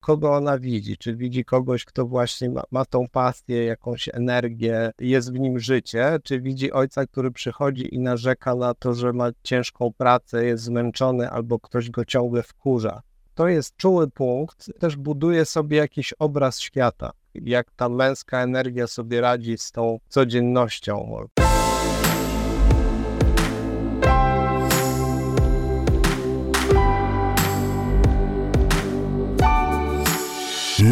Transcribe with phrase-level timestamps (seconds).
[0.00, 0.96] kogo ona widzi.
[0.96, 6.18] Czy widzi kogoś, kto właśnie ma, ma tą pasję, jakąś energię, jest w nim życie,
[6.24, 11.30] czy widzi ojca, który przychodzi i narzeka na to, że ma ciężką pracę, jest zmęczony
[11.30, 13.02] albo ktoś go ciągle wkurza.
[13.34, 19.20] To jest czuły punkt, też buduje sobie jakiś obraz świata, jak ta męska energia sobie
[19.20, 21.26] radzi z tą codziennością.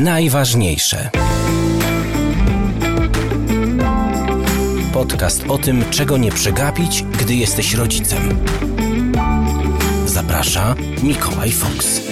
[0.02, 1.10] Najważniejsze.
[4.92, 8.22] Podcast o tym, czego nie przegapić, gdy jesteś rodzicem.
[10.06, 12.08] Zaprasza Mikołaj Fox.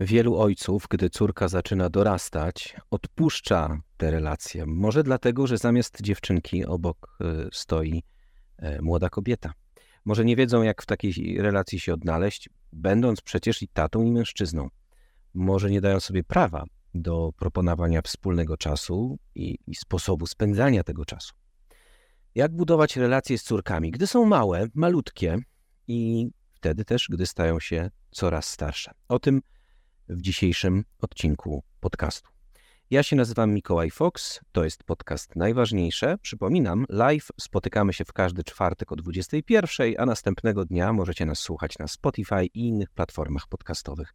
[0.00, 4.66] Wielu ojców, gdy córka zaczyna dorastać, odpuszcza te relacje.
[4.66, 8.02] Może dlatego, że zamiast dziewczynki obok y, stoi
[8.58, 9.52] e, młoda kobieta.
[10.04, 14.68] Może nie wiedzą, jak w takiej relacji się odnaleźć, będąc przecież i tatą, i mężczyzną
[15.34, 16.64] może nie dają sobie prawa
[16.94, 21.34] do proponowania wspólnego czasu i, i sposobu spędzania tego czasu.
[22.34, 25.38] Jak budować relacje z córkami, gdy są małe, malutkie
[25.86, 28.92] i wtedy też, gdy stają się coraz starsze.
[29.08, 29.42] O tym
[30.08, 32.28] w dzisiejszym odcinku podcastu.
[32.90, 36.18] Ja się nazywam Mikołaj Fox, to jest podcast Najważniejsze.
[36.22, 41.78] Przypominam, live spotykamy się w każdy czwartek o 21, a następnego dnia możecie nas słuchać
[41.78, 44.14] na Spotify i innych platformach podcastowych.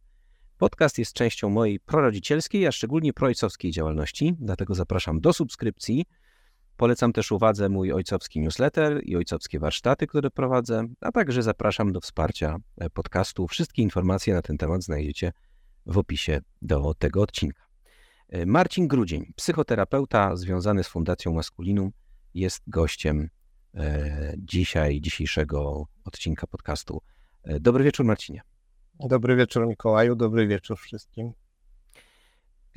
[0.64, 6.04] Podcast jest częścią mojej prorodzicielskiej, a szczególnie proojcowskiej działalności, dlatego zapraszam do subskrypcji.
[6.76, 12.00] Polecam też uwadze mój ojcowski newsletter i ojcowskie warsztaty, które prowadzę, a także zapraszam do
[12.00, 13.48] wsparcia e, podcastu.
[13.48, 15.32] Wszystkie informacje na ten temat znajdziecie
[15.86, 17.62] w opisie do tego odcinka.
[18.28, 21.90] E, Marcin Grudzień, psychoterapeuta związany z Fundacją Maskulinum,
[22.34, 23.28] jest gościem
[23.74, 27.00] e, dzisiaj, dzisiejszego odcinka podcastu.
[27.60, 28.53] Dobry wieczór, Marcinie.
[29.00, 31.32] Dobry wieczór Mikołaju, dobry wieczór wszystkim.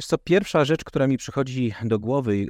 [0.10, 2.46] To pierwsza rzecz, która mi przychodzi do głowy,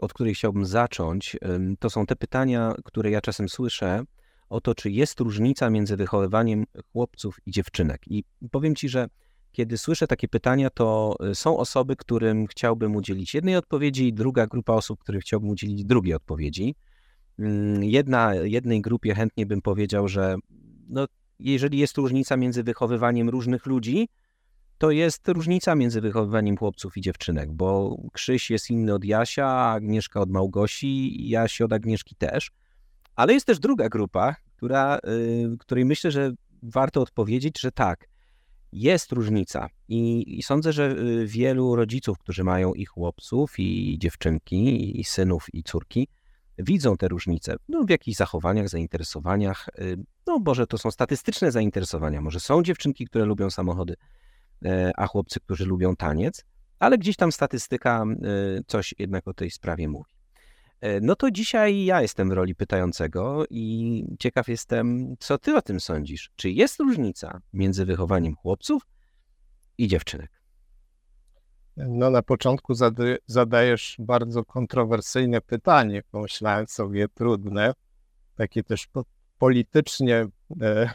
[0.00, 1.36] od której chciałbym zacząć,
[1.78, 4.02] to są te pytania, które ja czasem słyszę
[4.48, 8.02] o to, czy jest różnica między wychowywaniem chłopców i dziewczynek.
[8.06, 9.08] I powiem Ci, że
[9.52, 14.72] kiedy słyszę takie pytania, to y, są osoby, którym chciałbym udzielić jednej odpowiedzi, druga grupa
[14.72, 16.74] osób, którym chciałbym udzielić drugiej odpowiedzi.
[17.38, 20.36] Mm, jedna, jednej grupie chętnie bym powiedział, że
[20.88, 21.06] no,
[21.38, 24.08] jeżeli jest różnica między wychowywaniem różnych ludzi,
[24.78, 30.20] to jest różnica między wychowywaniem chłopców i dziewczynek, bo Krzyś jest inny od Jasia, Agnieszka
[30.20, 32.50] od Małgosi, Jaś od Agnieszki też.
[33.16, 36.32] Ale jest też druga grupa, która, y, której myślę, że
[36.62, 38.08] warto odpowiedzieć, że tak,
[38.72, 39.68] jest różnica.
[39.88, 45.46] I, I, sądzę, że y, wielu rodziców, którzy mają i chłopców, i dziewczynki, i synów,
[45.52, 46.08] i córki,
[46.58, 49.68] widzą te różnice no, w jakichś zachowaniach, zainteresowaniach.
[49.78, 49.96] Y,
[50.26, 53.94] no może to są statystyczne zainteresowania, może są dziewczynki, które lubią samochody,
[54.64, 56.44] e, a chłopcy, którzy lubią taniec,
[56.78, 58.04] ale gdzieś tam statystyka
[58.58, 60.12] y, coś jednak o tej sprawie mówi.
[60.80, 65.62] E, no to dzisiaj ja jestem w roli pytającego i ciekaw jestem, co ty o
[65.62, 66.30] tym sądzisz.
[66.36, 68.82] Czy jest różnica między wychowaniem chłopców
[69.78, 70.37] i dziewczynek?
[71.86, 72.74] No na początku
[73.26, 77.72] zadajesz bardzo kontrowersyjne pytanie, pomyślałem sobie trudne,
[78.36, 79.04] takie też po,
[79.38, 80.26] politycznie
[80.60, 80.90] e,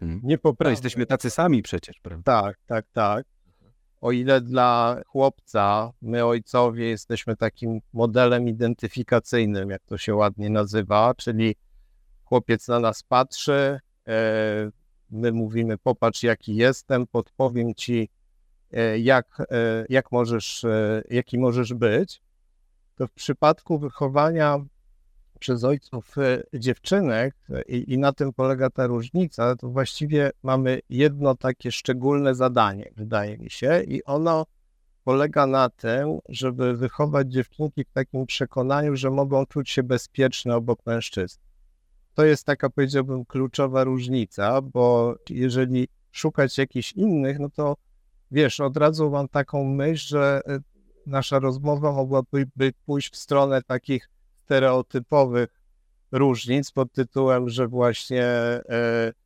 [0.00, 0.20] hmm.
[0.22, 0.70] niepoprawne.
[0.70, 2.42] No, jesteśmy tacy sami przecież, prawda?
[2.42, 3.26] Tak, tak, tak.
[4.00, 11.14] O ile dla chłopca my ojcowie jesteśmy takim modelem identyfikacyjnym, jak to się ładnie nazywa,
[11.14, 11.54] czyli
[12.24, 14.70] chłopiec na nas patrzy, e,
[15.10, 18.08] my mówimy popatrz jaki jestem, podpowiem ci
[18.98, 22.22] jak, e, jak możesz, e, jaki możesz być,
[22.96, 24.58] to w przypadku wychowania
[25.38, 26.14] przez ojców
[26.54, 27.34] dziewczynek,
[27.68, 33.38] i, i, na tym polega ta różnica, to właściwie mamy jedno takie szczególne zadanie, wydaje
[33.38, 34.46] mi się, i ono
[35.04, 40.78] polega na tym, żeby wychować dziewczynki w takim przekonaniu, że mogą czuć się bezpieczne obok
[40.86, 41.38] mężczyzn.
[42.14, 47.76] To jest taka, powiedziałbym, kluczowa różnica, bo jeżeli szukać jakichś innych, no to
[48.30, 50.58] wiesz, od razu mam taką myśl, że e,
[51.06, 52.46] nasza rozmowa mogłaby
[52.86, 54.08] pójść w stronę takich
[54.44, 55.60] stereotypowych
[56.12, 58.62] różnic pod tytułem, że właśnie e,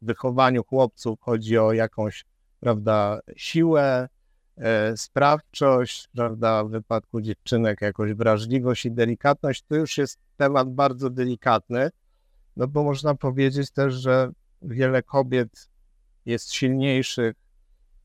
[0.02, 2.25] w wychowaniu chłopców chodzi o jakąś,
[2.61, 4.08] prawda, siłę,
[4.56, 9.62] e, sprawczość, prawda, w wypadku dziewczynek jakąś wrażliwość i delikatność.
[9.69, 11.91] To już jest temat bardzo delikatny,
[12.56, 14.31] no bo można powiedzieć też, że
[14.62, 15.69] wiele kobiet
[16.26, 17.35] jest silniejszych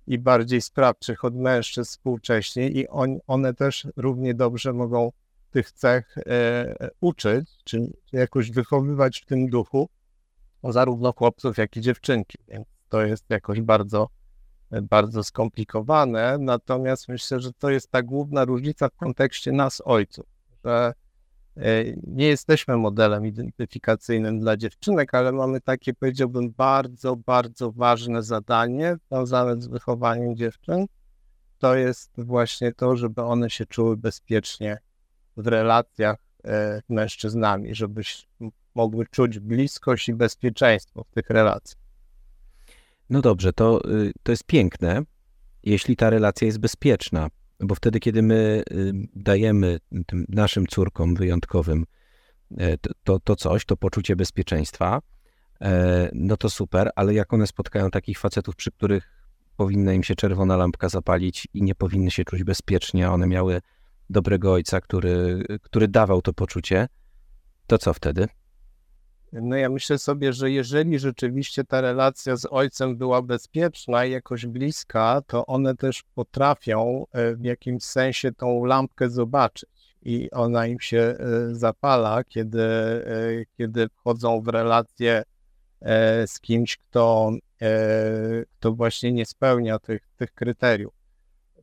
[0.08, 5.12] i bardziej sprawczych od mężczyzn współcześnie i on, one też równie dobrze mogą
[5.52, 9.90] tych cech e, uczyć, czy jakoś wychowywać w tym duchu
[10.64, 12.38] zarówno chłopców, jak i dziewczynki.
[12.48, 14.10] Więc to jest jakoś bardzo
[14.82, 20.26] bardzo skomplikowane, natomiast myślę, że to jest ta główna różnica w kontekście nas, ojców,
[20.66, 21.05] że e,
[22.04, 29.62] nie jesteśmy modelem identyfikacyjnym dla dziewczynek, ale mamy takie, powiedziałbym, bardzo, bardzo ważne zadanie związane
[29.62, 30.86] z wychowaniem dziewczyn.
[31.58, 34.78] To jest właśnie to, żeby one się czuły bezpiecznie
[35.38, 38.02] w relacjach e, z mężczyznami, żeby
[38.76, 41.86] mogły czuć bliskość i bezpieczeństwo w tych relacjach.
[43.10, 45.02] No dobrze, to, y, to jest piękne,
[45.64, 47.28] jeśli ta relacja jest bezpieczna,
[47.60, 48.64] bo wtedy, kiedy my
[49.16, 51.86] dajemy tym naszym córkom wyjątkowym
[52.58, 55.02] e, to, to coś, to poczucie bezpieczeństwa,
[55.62, 59.12] e, no to super, ale jak one spotkają takich facetów, przy których
[59.58, 63.62] powinna im się czerwona lampka zapalić i nie powinny się czuć bezpiecznie, one miały
[64.10, 66.88] dobrego ojca, który, który dawał to poczucie,
[67.68, 68.28] to co wtedy?
[69.34, 74.46] No ja myślę sobie, że jeżeli rzeczywiście ta relacja z ojcem była bezpieczna i jakoś
[74.46, 80.80] bliska, to one też potrafią e, w jakimś sensie tą lampkę zobaczyć i ona im
[80.80, 81.18] się e,
[81.56, 85.24] zapala, kiedy, e, kiedy wchodzą w relację
[86.26, 87.32] z kimś, kto,
[88.60, 90.94] kto właśnie nie spełnia tych, tych kryteriów.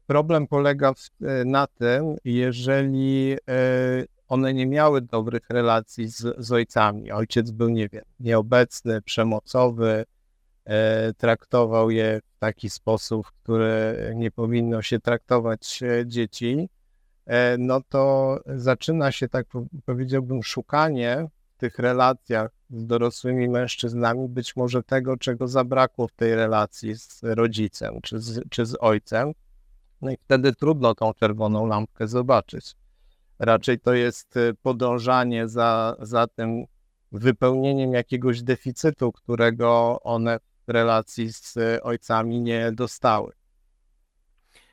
[0.06, 0.93] Problem polega
[1.44, 3.37] na tym, jeżeli
[4.32, 7.12] one nie miały dobrych relacji z, z ojcami.
[7.12, 10.05] Ojciec był, nie wiem, nieobecny, przemocowy,
[10.64, 16.69] e, traktował je w taki sposób, w który nie powinno się traktować e, dzieci,
[17.26, 19.46] e, no to zaczyna się, tak
[19.84, 21.26] powiedziałbym, szukanie
[21.56, 27.20] w tych relacjach z dorosłymi mężczyznami być może tego, czego zabrakło w tej relacji z
[27.23, 29.32] rodzicem czy z, czy z ojcem.
[30.02, 32.75] No i wtedy trudno tą czerwoną lampkę zobaczyć.
[33.43, 36.65] Raczej to jest y, podążanie za, za tym
[37.12, 43.33] wypełnieniem jakiegoś deficytu, którego one w relacji z ojcami nie dostały.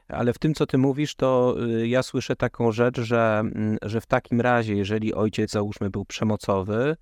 [0.08, 4.02] Ale w tym, co ty mówisz, to y, ja słyszę taką rzecz, że, mm, że
[4.02, 6.96] w takim razie, jeżeli ojciec, załóżmy, był przemocowy,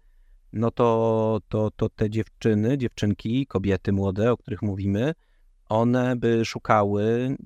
[0.53, 5.13] no to, to, to te dziewczyny, dziewczynki, kobiety młode, o których mówimy,
[5.69, 7.37] one by szukały y,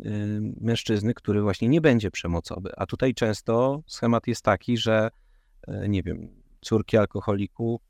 [0.62, 2.72] mężczyzny, który właśnie nie będzie przemocowy.
[2.78, 5.10] A tutaj często schemat jest taki, że
[5.68, 7.82] y, nie wiem, córki alkoholików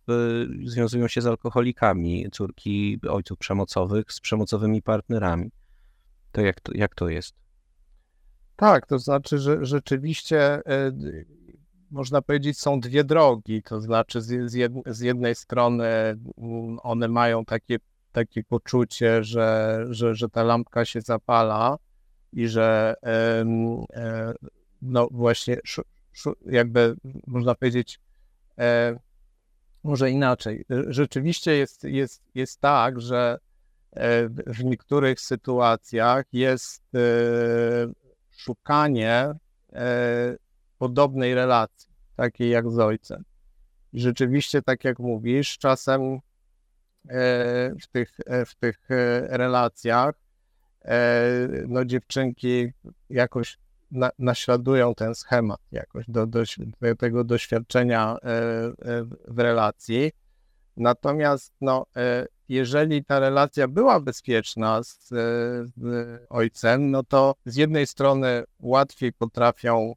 [0.63, 5.51] y, związują się z alkoholikami, córki ojców przemocowych z przemocowymi partnerami.
[6.31, 7.36] To jak to, jak to jest?
[8.56, 10.62] Tak, to znaczy, że rzeczywiście
[11.92, 13.63] można powiedzieć, są dwie drogi.
[13.63, 14.22] To znaczy,
[14.86, 17.78] z, jednej strony mm, one mają takie
[18.11, 21.77] takie poczucie, że, że, że ta lampka się zapala
[22.33, 23.45] i że e,
[24.81, 25.57] no właśnie
[26.45, 26.95] jakby
[27.27, 27.99] można powiedzieć
[28.57, 28.99] e,
[29.83, 30.65] może inaczej.
[30.87, 33.37] Rzeczywiście jest, jest, jest tak, że
[33.91, 36.83] e, w niektórych sytuacjach jest
[38.29, 39.33] szukanie
[40.77, 43.23] podobnej relacji, takiej jak z ojcem.
[43.93, 46.19] I rzeczywiście, tak jak mówisz, czasem
[47.81, 50.15] w tych, e, w tych e, relacjach,
[51.68, 52.71] no dziewczynki
[53.09, 53.57] jakoś
[53.92, 56.44] na, naśladują ten schemat jakoś do, do,
[56.81, 58.18] do tego doświadczenia
[59.27, 60.12] w relacji.
[60.77, 61.86] Natomiast no,
[62.50, 69.95] jeżeli ta relacja była bezpieczna z, z, ojcem, no to z jednej strony łatwiej potrafią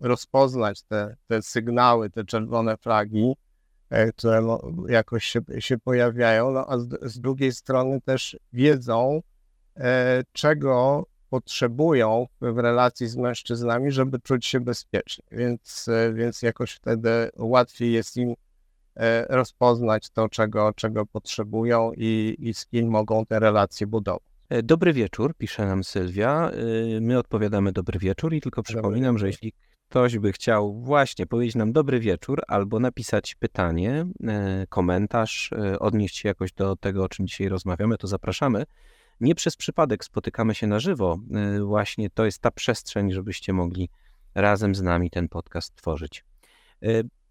[0.00, 3.47] rozpoznać te, te sygnały, te czerwone flagi, E,
[4.16, 9.20] które no, jakoś się, się pojawiają, no, a z, z drugiej strony też wiedzą,
[9.76, 16.72] e, czego potrzebują w relacji z mężczyznami, żeby czuć się bezpiecznie, więc, e, więc jakoś
[16.72, 18.34] wtedy łatwiej jest im
[19.28, 24.22] rozpoznać to, czego, czego potrzebują i, i z kim mogą te relacje budować.
[24.62, 26.50] Dobry wieczór, pisze nam Sylwia.
[27.00, 29.52] My odpowiadamy dobry wieczór i tylko przypominam, że jeśli
[29.88, 36.16] ktoś by chciał właśnie powiedzieć nam dobry wieczór albo napisać pytanie, e, komentarz, e, odnieść
[36.16, 38.64] się jakoś do tego, o czym dzisiaj rozmawiamy, to zapraszamy.
[39.20, 41.18] Nie przez przypadek spotykamy się na żywo.
[41.34, 43.88] E, właśnie to jest ta przestrzeń, żebyście mogli
[44.34, 46.24] razem z nami ten podcast tworzyć.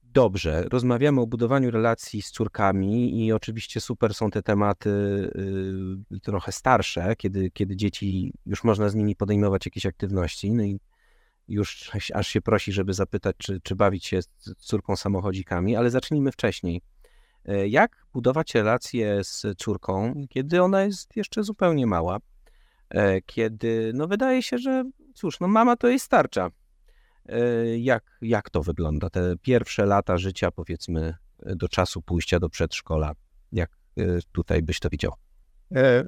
[0.03, 4.91] Dobrze, rozmawiamy o budowaniu relacji z córkami i oczywiście super są te tematy
[6.23, 10.51] trochę starsze, kiedy, kiedy dzieci już można z nimi podejmować jakieś aktywności.
[10.51, 10.79] No i
[11.47, 16.31] już aż się prosi, żeby zapytać, czy, czy bawić się z córką samochodzikami, ale zacznijmy
[16.31, 16.81] wcześniej.
[17.45, 22.17] E, jak budować relacje z córką, kiedy ona jest jeszcze zupełnie mała?
[22.89, 26.49] E, kiedy, no wydaje się, że cóż, no mama to jest starcza.
[27.25, 29.09] E, jak, jak to wygląda?
[29.09, 33.11] Te pierwsze lata życia, powiedzmy, do czasu pójścia do przedszkola.
[33.51, 33.71] Jak
[34.31, 35.13] tutaj byś to widział?
[35.75, 36.03] E,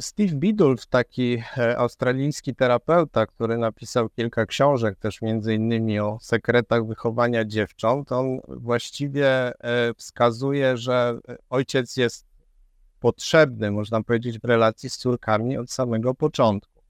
[0.00, 6.86] Steve Biddulph, taki e, australijski terapeuta, który napisał kilka książek, też między innymi o sekretach
[6.86, 11.18] wychowania dziewcząt, on właściwie e, wskazuje, że
[11.50, 12.26] ojciec jest
[13.00, 16.82] potrzebny, można powiedzieć, w relacji z córkami od samego początku.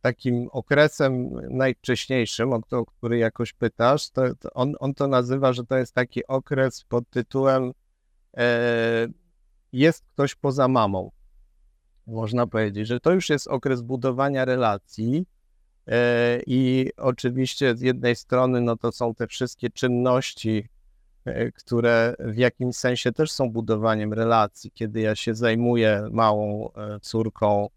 [0.00, 4.22] Takim okresem najwcześniejszym, o który jakoś pytasz, to
[4.54, 7.72] on, on to nazywa, że to jest taki okres pod tytułem
[9.72, 11.10] jest ktoś poza mamą.
[12.06, 15.26] Można powiedzieć, że to już jest okres budowania relacji.
[15.86, 20.68] E, I oczywiście z jednej strony, no to są te wszystkie czynności,
[21.24, 27.00] e, które w jakimś sensie też są budowaniem relacji, kiedy ja się zajmuję małą e,
[27.00, 27.68] córką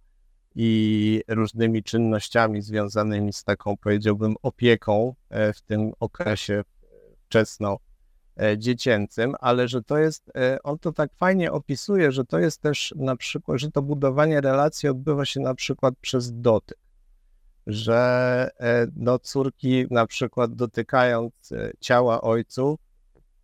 [0.55, 5.15] i różnymi czynnościami związanymi z taką, powiedziałbym, opieką
[5.55, 6.63] w tym okresie
[7.25, 7.77] wczesno
[8.57, 12.93] dziecięcym, ale że to jest, e, on to tak fajnie opisuje, że to jest też
[12.97, 16.77] na przykład, że to budowanie relacji odbywa się na przykład przez dotyk,
[17.67, 22.79] że e, no córki na przykład dotykając ciała ojców,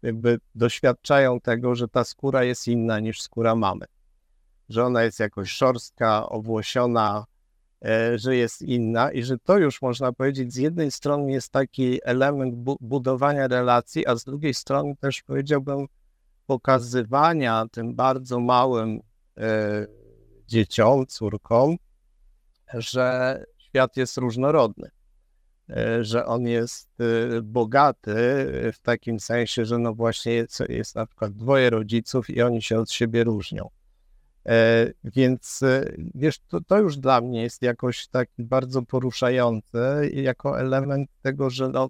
[0.02, 3.86] jakby doświadczają tego, że ta skóra jest inna niż skóra mamy,
[4.70, 7.37] że ona jest jakoś szorstka, owłosiona, E,
[8.16, 12.56] że jest inna i że to już można powiedzieć, z jednej strony jest taki element
[12.56, 15.88] bu budowania relacji, a z drugiej strony też powiedziałbym
[16.48, 19.00] pokazywania tym bardzo małym
[19.38, 19.88] e,
[20.48, 21.76] dzieciom, córkom,
[22.74, 24.90] że świat jest różnorodny,
[25.70, 28.16] e, że on jest e, bogaty
[28.74, 32.80] w takim sensie, że no właśnie jest, jest na przykład dwoje rodziców i oni się
[32.80, 33.66] od siebie różnią.
[33.66, 33.77] E,
[35.04, 35.86] więc e,
[36.16, 41.70] wiesz, to, to, już dla mnie jest jakoś tak bardzo poruszające jako element tego, że
[41.70, 41.90] no,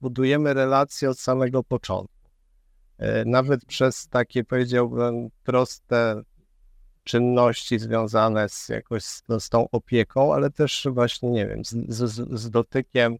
[0.00, 2.30] budujemy relacje od samego początku.
[2.98, 6.22] E, nawet przez takie, powiedziałbym, proste
[7.04, 11.74] czynności związane z jakoś z, no, z tą opieką, ale też właśnie, nie wiem, z,
[11.88, 13.16] z, z dotykiem,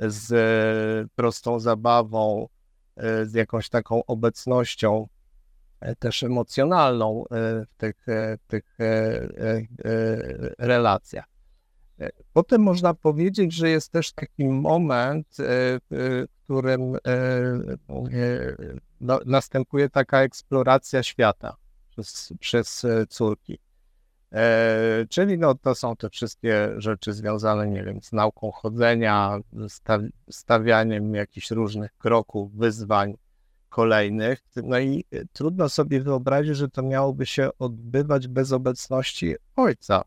[0.00, 2.48] z prostą zabawą,
[3.24, 5.11] z jakąś taką obecnością E,
[5.98, 7.26] też emocjonalną e,
[7.66, 8.76] w tych, e, tych
[10.58, 11.24] relacjach.
[12.32, 15.26] Potem można powiedzieć, że jest też taki moment,
[15.90, 16.96] w którym
[19.26, 21.56] następuje taka eksploracja świata
[21.90, 23.58] przez, przez córki.
[25.08, 29.38] Czyli no, to są te wszystkie rzeczy związane, nie wiem, z nauką chodzenia,
[30.30, 33.14] stawianiem jakichś różnych kroków, wyzwań,
[33.72, 34.44] kolejnych.
[34.56, 40.02] No i e, trudno sobie wyobrazić, że to miałoby się odbywać bez obecności ojca.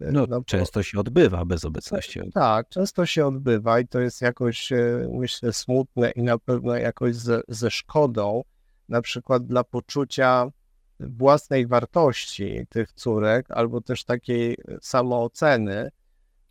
[0.00, 0.84] E, no, no często bo...
[0.84, 2.40] się odbywa bez obecności ojca.
[2.40, 7.14] Tak, często się odbywa i to jest jakoś, e, myślę, smutne i na pewno jakoś
[7.14, 8.42] ze, ze szkodą,
[8.88, 10.50] na przykład dla poczucia
[11.00, 15.90] własnej wartości tych córek, albo też takiej samooceny.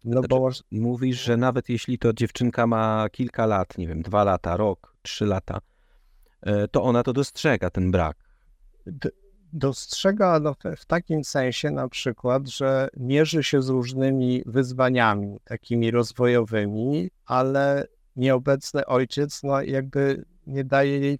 [0.03, 4.23] No znaczy, bo mówisz, że nawet jeśli to dziewczynka ma kilka lat, nie wiem, dwa
[4.23, 5.59] lata, rok, trzy lata,
[6.71, 8.17] to ona to dostrzega, ten brak.
[9.53, 17.09] Dostrzega no, w takim sensie na przykład, że mierzy się z różnymi wyzwaniami takimi rozwojowymi,
[17.25, 21.19] ale nieobecny ojciec no, jakby nie daje jej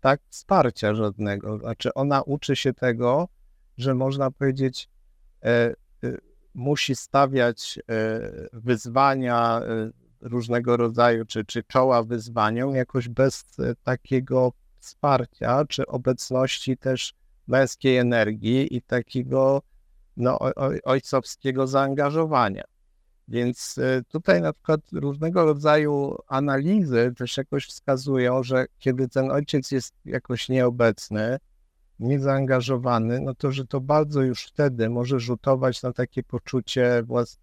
[0.00, 1.58] tak wsparcia żadnego.
[1.58, 3.28] Znaczy ona uczy się tego,
[3.78, 4.88] że można powiedzieć,
[5.42, 5.74] e, e,
[6.54, 8.20] musi stawiać e,
[8.52, 9.90] wyzwania, e,
[10.22, 17.14] różnego rodzaju, czy, czy czoła wyzwaniom, jakoś bez e, takiego wsparcia, czy obecności też
[17.46, 19.62] męskiej energii i takiego
[20.16, 20.38] no,
[20.84, 22.64] ojcowskiego zaangażowania.
[23.28, 29.70] Więc e, tutaj na przykład różnego rodzaju analizy też jakoś wskazują, że kiedy ten ojciec
[29.70, 31.38] jest jakoś nieobecny,
[31.98, 37.38] niezaangażowany, no to że to bardzo już wtedy może rzutować na takie poczucie włas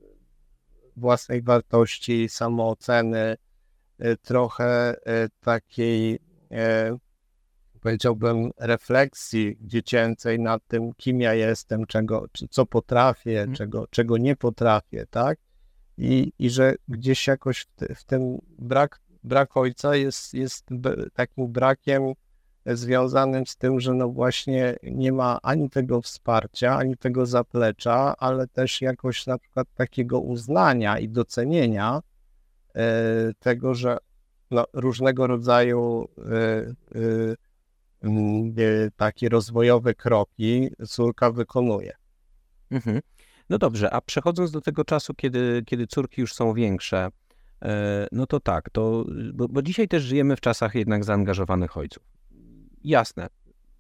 [1.00, 3.38] własnej wartości, samooceny,
[4.02, 6.20] y, trochę y, takiej,
[6.52, 6.98] e,
[7.82, 13.56] powiedziałbym, refleksji dziecięcej nad tym, kim ja jestem, czego, co potrafię, hmm.
[13.56, 15.40] czego, czego nie potrafię, tak?
[15.98, 20.66] I, i że gdzieś jakoś w, w tym brak, brak ojca jest, jest
[21.14, 22.14] takim brakiem
[22.76, 28.48] związanym z tym, że no właśnie nie ma ani tego wsparcia, ani tego zaplecza, ale
[28.48, 32.02] też jakoś na przykład takiego uznania i docenienia
[32.76, 32.84] e,
[33.40, 33.98] tego, że
[34.52, 36.36] no, różnego rodzaju e,
[36.96, 41.94] e, takie rozwojowe kroki córka wykonuje.
[42.72, 43.00] Mhm.
[43.50, 47.10] No dobrze, a przechodząc do tego czasu, kiedy, kiedy córki już są większe,
[48.12, 52.19] no to tak, to, bo, bo dzisiaj też żyjemy w czasach jednak zaangażowanych ojców
[52.84, 53.28] jasne,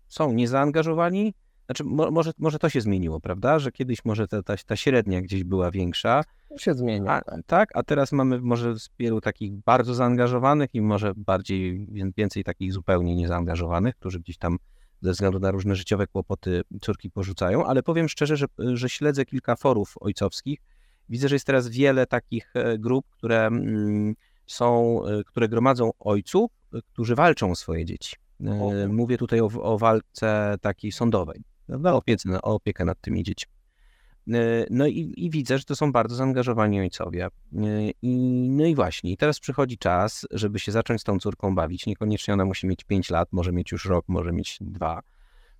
[0.07, 1.33] są niezaangażowani,
[1.65, 3.59] znaczy może, może to się zmieniło, prawda?
[3.59, 6.23] Że kiedyś może ta, ta, ta średnia gdzieś była większa.
[6.49, 7.11] To się zmienia.
[7.11, 11.87] A, tak, a teraz mamy może wielu takich bardzo zaangażowanych i może bardziej,
[12.17, 14.57] więcej takich zupełnie niezaangażowanych, którzy gdzieś tam
[15.01, 19.55] ze względu na różne życiowe kłopoty córki porzucają, ale powiem szczerze, że, że śledzę kilka
[19.55, 20.59] forów ojcowskich.
[21.09, 24.15] Widzę, że jest teraz wiele takich e, grup, które mm,
[24.47, 28.15] są, e, które gromadzą ojców, e, którzy walczą o swoje dzieci.
[28.89, 31.43] Mówię tutaj o, o walce takiej sądowej,
[31.85, 33.53] o, opiece, o opiekę nad tymi dziećmi.
[34.69, 37.27] No i, i, widzę, że to są bardzo zaangażowani ojcowie.
[38.01, 38.17] I,
[38.49, 41.85] no i właśnie, teraz przychodzi czas, żeby się zacząć z tą córką bawić.
[41.85, 45.01] Niekoniecznie ona musi mieć 5 lat, może mieć już rok, może mieć dwa.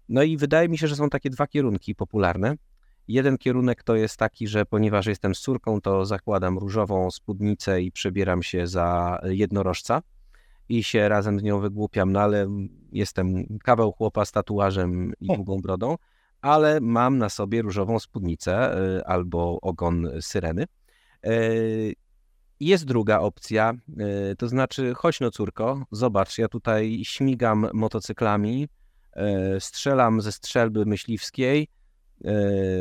[0.09, 2.55] No i wydaje mi się, że są takie dwa kierunki popularne.
[3.07, 7.91] Jeden kierunek to jest taki, że ponieważ jestem z córką, to zakładam różową spódnicę i
[7.91, 10.01] przebieram się za jednorożca
[10.69, 12.47] i się razem z nią wygłupiam, no ale
[12.91, 15.97] jestem kawał chłopa z tatuażem i długą brodą
[16.41, 20.65] ale mam na sobie różową spódnicę y, albo ogon syreny.
[21.25, 21.93] Y,
[22.59, 23.73] jest druga opcja,
[24.31, 28.67] y, to znaczy chodź no córko, zobacz, ja tutaj śmigam motocyklami,
[29.59, 31.67] strzelam ze strzelby myśliwskiej,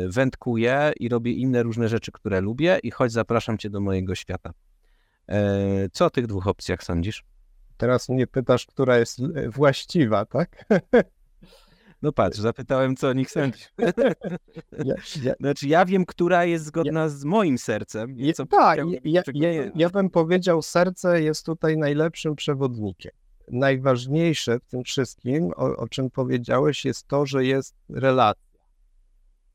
[0.07, 4.53] wędkuję i robię inne różne rzeczy, które lubię i chodź zapraszam cię do mojego świata.
[5.91, 7.23] Co o tych dwóch opcjach sądzisz?
[7.79, 10.65] Teraz mnie pytasz, która jest właściwa, tak?
[12.01, 13.69] No patrz, zapytałem, co o nich sądzisz.
[14.85, 18.17] Ja, ja, znaczy, ja wiem, która jest zgodna ja, z moim sercem.
[18.35, 19.21] Co tak, ja,
[19.75, 23.11] ja, bym powiedział, serce jest tutaj najlepszym przewodnikiem.
[23.47, 28.59] Najważniejsze w tym wszystkim, o, o czym powiedziałeś, jest to, że jest relacja,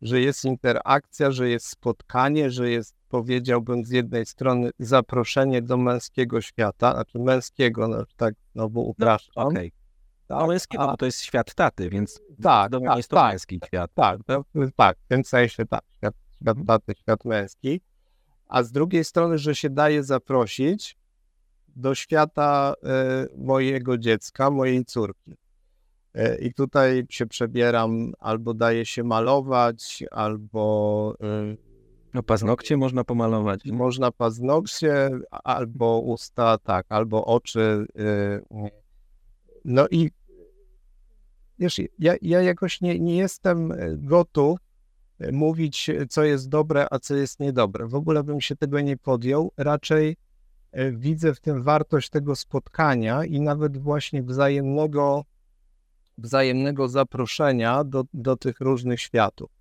[0.02, 6.40] że jest interakcja, że jest spotkanie, że jest, powiedziałbym, z jednej strony zaproszenie do męskiego
[6.40, 9.44] świata, znaczy męskiego, no, tak znowu no, upraszczam.
[9.44, 9.70] No, okay
[10.26, 10.86] tak, męskiego, a...
[10.86, 13.90] bo to jest świat taty, więc tak, tak jest to tak, męski świat.
[13.94, 14.18] Tak,
[14.76, 17.80] tak, w tym sensie tak, świat, świat taty, świat męski.
[18.48, 20.96] A z drugiej strony, że się daje zaprosić
[21.68, 22.74] do świata
[23.34, 25.32] y, mojego dziecka, mojej córki.
[26.16, 31.14] Y, I tutaj się przebieram, albo daje się malować, albo.
[32.14, 33.64] Y, no paznokcie można pomalować.
[33.64, 37.86] Można paznokcie, albo usta, tak, albo oczy.
[39.64, 40.10] No i
[41.58, 44.58] wiesz, ja, ja jakoś nie, nie jestem gotów
[45.18, 47.86] e, mówić, co jest dobre, a co jest niedobre.
[47.86, 49.52] W ogóle bym się tego nie podjął.
[49.56, 50.16] Raczej
[50.92, 55.24] widzę w tym wartość tego spotkania i nawet właśnie wzajemnego,
[56.18, 59.53] wzajemnego zaproszenia do, do tych różnych światów.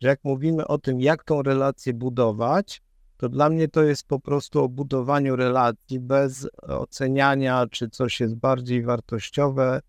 [0.00, 2.82] Że jak mówimy o tym, jak tą relację budować,
[3.16, 8.34] to dla mnie to jest po prostu o budowaniu relacji bez oceniania, czy coś jest
[8.34, 9.80] bardziej wartościowe,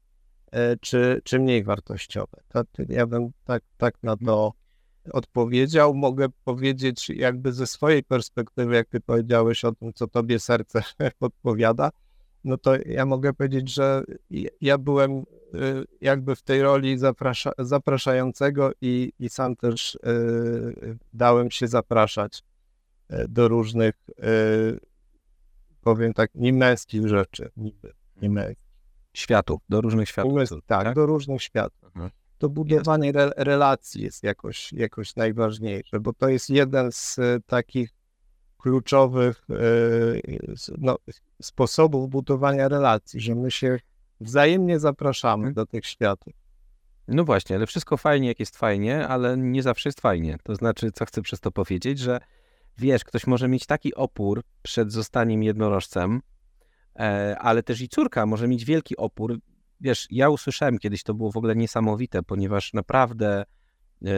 [0.51, 2.41] e, czy, czy mniej wartościowe.
[2.47, 4.53] To, ja bym tak, tak na to
[5.11, 5.93] odpowiedział.
[5.93, 10.83] Mogę powiedzieć jakby ze swojej perspektywy, jak ty powiedziałeś o tym, co tobie serce
[11.19, 11.89] podpowiada,
[12.43, 14.03] no to ja mogę powiedzieć, że
[14.61, 15.23] ja byłem
[16.01, 22.43] jakby w tej roli zaprasza, zapraszającego i, i sam też y, dałem się zapraszać
[23.09, 23.95] E, do różnych,
[25.81, 28.69] powiem tak, niemęskich rzeczy, niby, niemęskich.
[29.13, 30.33] Światów, do różnych światów.
[30.49, 31.83] tak, tak, do różnych światów.
[31.83, 32.11] Mhm.
[32.37, 37.89] To budowanie re, relacji jest jakoś, jakoś najważniejsze, bo to jest jeden z takich
[38.57, 39.45] kluczowych
[40.77, 40.97] no,
[41.41, 43.79] sposobów budowania relacji, że my się
[44.21, 45.53] wzajemnie zapraszamy mhm.
[45.53, 46.33] do tych światów.
[47.07, 50.37] No właśnie, ale wszystko fajnie, jak jest fajnie, ale nie zawsze jest fajnie.
[50.43, 52.19] To znaczy, co chcę przez to powiedzieć, że
[52.77, 56.21] wiesz, ktoś może mieć taki opór przed zostaniem jednorożcem,
[56.99, 59.39] e, ale też i córka może mieć wielki opór.
[59.81, 63.43] Wiesz, ja usłyszałem kiedyś, to było w ogóle niesamowite, ponieważ naprawdę
[64.05, 64.11] e,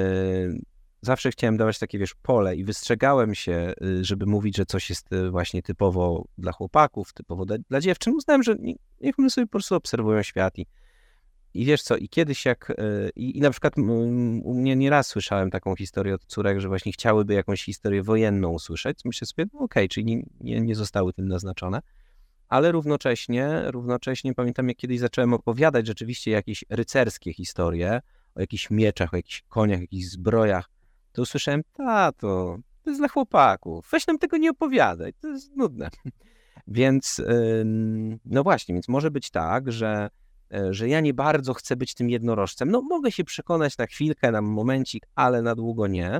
[1.01, 5.09] zawsze chciałem dawać takie, wiesz, pole i wystrzegałem się, e, żeby mówić, że coś jest
[5.31, 8.13] właśnie typowo dla chłopaków, typowo dla, dla dziewczyn.
[8.13, 8.55] Uznałem, że
[9.01, 10.65] niech one sobie po prostu obserwują świat i
[11.53, 12.73] i wiesz co, i kiedyś jak, e,
[13.15, 13.77] i, i na przykład
[14.43, 18.99] u mnie nieraz słyszałem taką historię od córek, że właśnie chciałyby jakąś historię wojenną usłyszeć.
[19.05, 21.81] Myślę sobie, no okej, okay, czyli nie, nie, nie zostały tym naznaczone.
[22.47, 28.01] Ale równocześnie, równocześnie pamiętam, jak kiedyś zacząłem opowiadać rzeczywiście jakieś rycerskie historie,
[28.35, 30.69] o jakichś mieczach, o jakichś koniach, o jakichś zbrojach,
[31.11, 35.89] to usłyszałem, tato, to jest dla chłopaków, weź nam tego nie opowiadać, to jest nudne.
[36.67, 37.21] Więc,
[38.25, 40.09] no właśnie, więc może być tak, że
[40.53, 42.71] E, że ja nie bardzo chcę być tym jednorożcem.
[42.71, 46.19] No, mogę się przekonać na chwilkę, na momencik, ale na długo nie.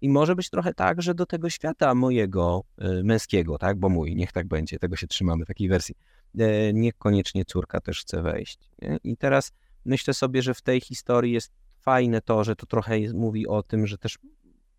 [0.00, 4.16] I może być trochę tak, że do tego świata mojego e, męskiego, tak, bo mój,
[4.16, 5.94] niech tak będzie, tego się trzymamy, takiej wersji,
[6.38, 8.58] e, niekoniecznie córka też chce wejść.
[8.82, 8.98] Nie?
[9.04, 9.52] I teraz
[9.84, 13.86] myślę sobie, że w tej historii jest fajne to, że to trochę mówi o tym,
[13.86, 14.18] że też,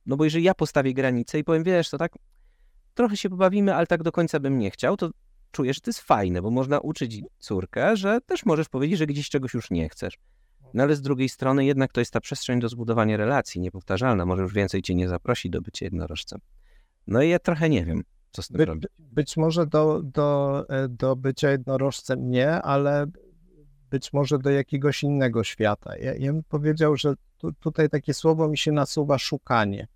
[0.06, 2.12] no bo jeżeli ja postawię granicę i powiem, wiesz, to tak
[2.94, 5.10] trochę się pobawimy, ale tak do końca bym nie chciał, to
[5.52, 9.30] czujesz, że to jest fajne, bo można uczyć córkę, że też możesz powiedzieć, że gdzieś
[9.30, 10.18] czegoś już nie chcesz.
[10.74, 14.26] No ale z drugiej strony jednak to jest ta przestrzeń do zbudowania relacji niepowtarzalna.
[14.26, 16.40] Może już więcej cię nie zaprosi do bycia jednorożcem.
[17.08, 18.86] No i ja trochę nie wiem, co z tym By, robić.
[19.00, 23.06] Być może do, do, e, do bycia jednorożcem nie, ale
[23.94, 25.98] być może do jakiegoś innego świata.
[25.98, 29.88] Ja, ja bym powiedział, że tu, tutaj takie słowo mi się nasuwa szukanie.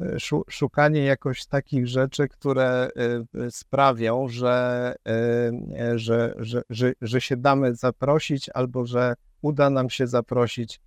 [0.00, 0.16] E,
[0.48, 2.88] szukanie jakoś takich rzeczy, które
[3.36, 4.94] e, sprawią, że,
[5.94, 10.80] że, że, że, że się damy zaprosić albo że uda nam się zaprosić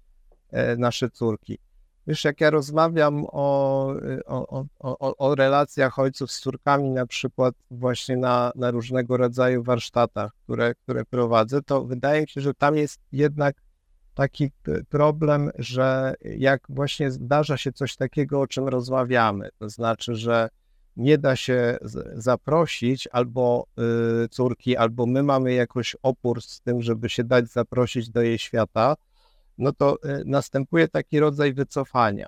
[0.78, 1.58] nasze córki.
[2.08, 3.88] Wiesz, jak ja rozmawiam o,
[4.26, 10.32] o, o, o relacjach ojców z córkami, na przykład właśnie na, na różnego rodzaju warsztatach,
[10.44, 13.56] które, które prowadzę, to wydaje mi się, że tam jest jednak
[14.14, 14.52] taki
[14.90, 20.50] problem, że jak właśnie zdarza się coś takiego, o czym rozmawiamy, to znaczy, że
[20.98, 21.78] nie da się
[22.14, 23.66] zaprosić albo
[24.26, 28.40] y, córki, albo my mamy jakoś opór z tym, żeby się dać zaprosić do jej
[28.40, 28.96] świata,
[29.58, 32.28] no to y, następuje taki rodzaj wycofania.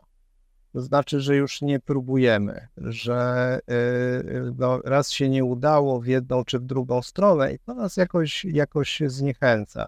[0.73, 6.43] To znaczy, że już nie próbujemy, że y, no, raz się nie udało w jedną
[6.43, 9.85] czy w drugą stronę i to nas jakoś, jakoś zniechęca,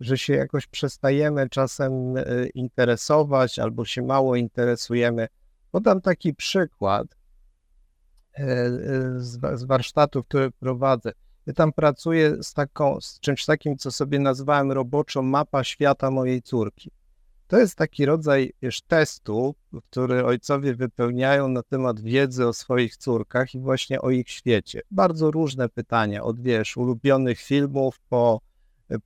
[0.00, 2.14] że się jakoś przestajemy czasem
[2.54, 5.28] interesować albo się mało interesujemy.
[5.70, 7.06] Podam taki przykład
[9.52, 11.12] z warsztatów, które prowadzę.
[11.48, 16.42] Ja tam pracuję z, taką, z czymś takim, co sobie nazwałem roboczo mapa świata mojej
[16.42, 16.90] córki.
[17.46, 19.54] To jest taki rodzaj wiesz, testu,
[19.90, 24.80] który ojcowie wypełniają na temat wiedzy o swoich córkach i właśnie o ich świecie.
[24.90, 28.40] Bardzo różne pytania, od wiesz, ulubionych filmów po,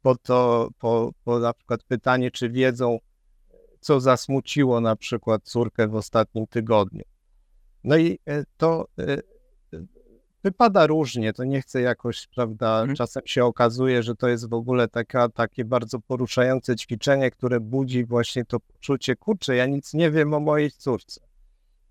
[0.03, 2.99] po to, po, po na przykład pytanie, czy wiedzą,
[3.81, 7.05] co zasmuciło na przykład córkę w ostatnim tygodniu.
[7.85, 9.23] No i e, to e,
[10.43, 12.97] wypada różnie, to nie chcę jakoś, prawda, mhm.
[12.97, 18.05] czasem się okazuje, że to jest w ogóle taka, takie bardzo poruszające ćwiczenie, które budzi
[18.05, 21.21] właśnie to poczucie, kurczę, ja nic nie wiem o mojej córce,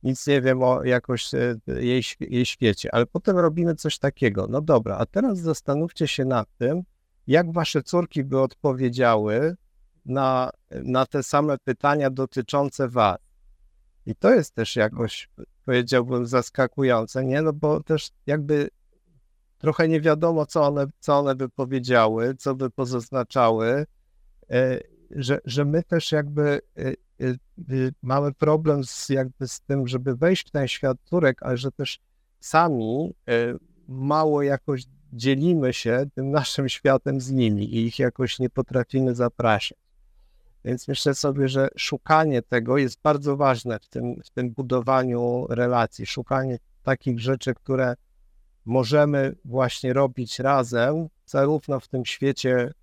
[0.03, 4.61] nic nie wiem o jakoś e, jej, jej świecie, ale potem robimy coś takiego, no
[4.61, 6.81] dobra, a teraz zastanówcie się nad tym,
[7.27, 9.55] jak wasze córki by odpowiedziały
[10.05, 13.17] na, na te same pytania dotyczące was.
[14.05, 15.29] I to jest też jakoś
[15.65, 17.41] powiedziałbym, zaskakujące, nie?
[17.41, 18.69] No bo też jakby
[19.57, 23.85] trochę nie wiadomo, co one, co one by powiedziały, co by pozaznaczały,
[24.49, 24.79] e,
[25.11, 30.47] że, że my też jakby e, e, mamy problem z, jakby z tym, żeby wejść
[30.47, 31.99] w ten świat turek, ale że też
[32.39, 33.13] sami
[33.87, 39.80] mało jakoś dzielimy się tym naszym światem z nimi i ich jakoś nie potrafimy zapraszać.
[40.65, 46.05] Więc myślę sobie, że szukanie tego jest bardzo ważne w tym, w tym budowaniu relacji.
[46.05, 47.95] Szukanie takich rzeczy, które
[48.65, 52.73] możemy właśnie robić razem, zarówno w tym świecie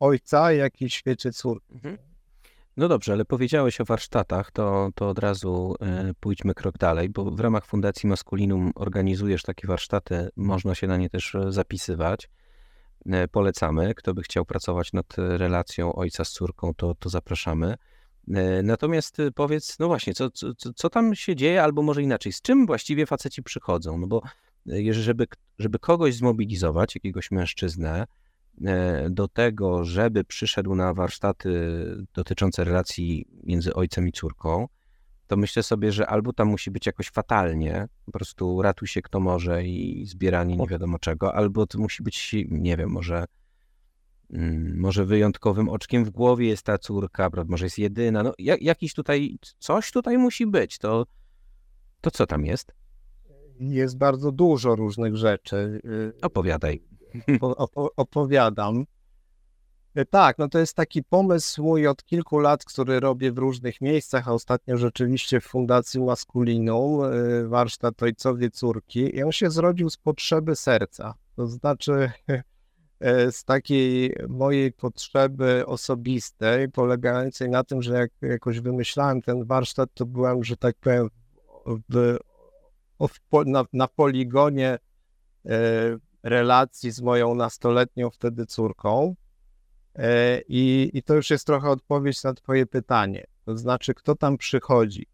[0.00, 1.74] ojca, jak i w świecie córki.
[1.74, 1.98] Mhm.
[2.76, 7.30] No dobrze, ale powiedziałeś o warsztatach, to, to od razu e, pójdźmy krok dalej, bo
[7.30, 12.28] w ramach Fundacji Maskulinum organizujesz takie warsztaty, można się na nie też e, zapisywać.
[13.12, 13.94] E, polecamy.
[13.94, 17.74] Kto by chciał pracować nad relacją ojca z córką, to, to zapraszamy.
[18.34, 22.32] E, natomiast e, powiedz, no właśnie, co, co, co tam się dzieje, albo może inaczej,
[22.32, 23.98] z czym właściwie faceci przychodzą?
[23.98, 24.22] No bo
[24.90, 25.26] żeby,
[25.58, 28.06] żeby kogoś zmobilizować, jakiegoś mężczyznę,
[29.10, 31.50] do tego, żeby przyszedł na warsztaty
[32.14, 34.68] dotyczące relacji między ojcem i córką,
[35.26, 39.20] to myślę sobie, że albo tam musi być jakoś fatalnie, po prostu ratuj się kto
[39.20, 43.24] może i zbieranie nie wiadomo czego, albo to musi być, nie wiem, może
[44.30, 49.38] mm, może wyjątkowym oczkiem w głowie jest ta córka, może jest jedyna, no jakiś tutaj,
[49.58, 51.06] coś tutaj musi być, to,
[52.00, 52.72] to co tam jest?
[53.60, 55.80] Jest bardzo dużo różnych rzeczy.
[56.22, 56.82] Opowiadaj.
[57.96, 58.84] opowiadam.
[59.96, 63.80] E, tak, no to jest taki pomysł mój od kilku lat, który robię w różnych
[63.80, 69.90] miejscach, a ostatnio rzeczywiście w Fundacji Maskulinum, e, warsztat Ojcowie Córki i on się zrodził
[69.90, 72.10] z potrzeby serca, to znaczy
[73.00, 79.90] e, z takiej mojej potrzeby osobistej, polegającej na tym, że jak jakoś wymyślałem ten warsztat,
[79.94, 81.08] to byłem, że tak powiem,
[81.90, 82.18] w,
[83.00, 84.78] w, na, na poligonie
[86.22, 89.14] relacji z moją nastoletnią wtedy córką,
[90.48, 93.26] I, I to już jest trochę odpowiedź na Twoje pytanie.
[93.44, 95.06] To znaczy, kto tam przychodzi?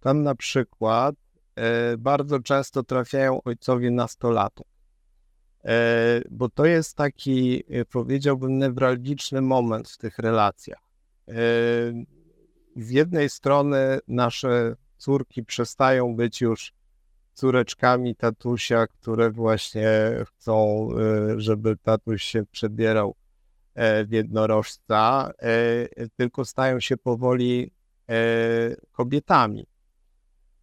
[0.00, 1.14] Tam na przykład
[1.56, 4.66] e, bardzo często trafiają ojcowie nastolatów,
[5.64, 10.84] e, bo to jest taki, powiedziałbym, newralgiczny moment w tych relacjach.
[12.76, 16.72] z jednej strony nasze córki przestają być już
[17.34, 19.90] córeczkami tatusia, które właśnie
[20.26, 23.23] chcą, e, żeby tatuś się przebierał e,
[23.76, 27.70] w jednorożca, e, tylko stają się powoli
[28.92, 29.66] kobietami,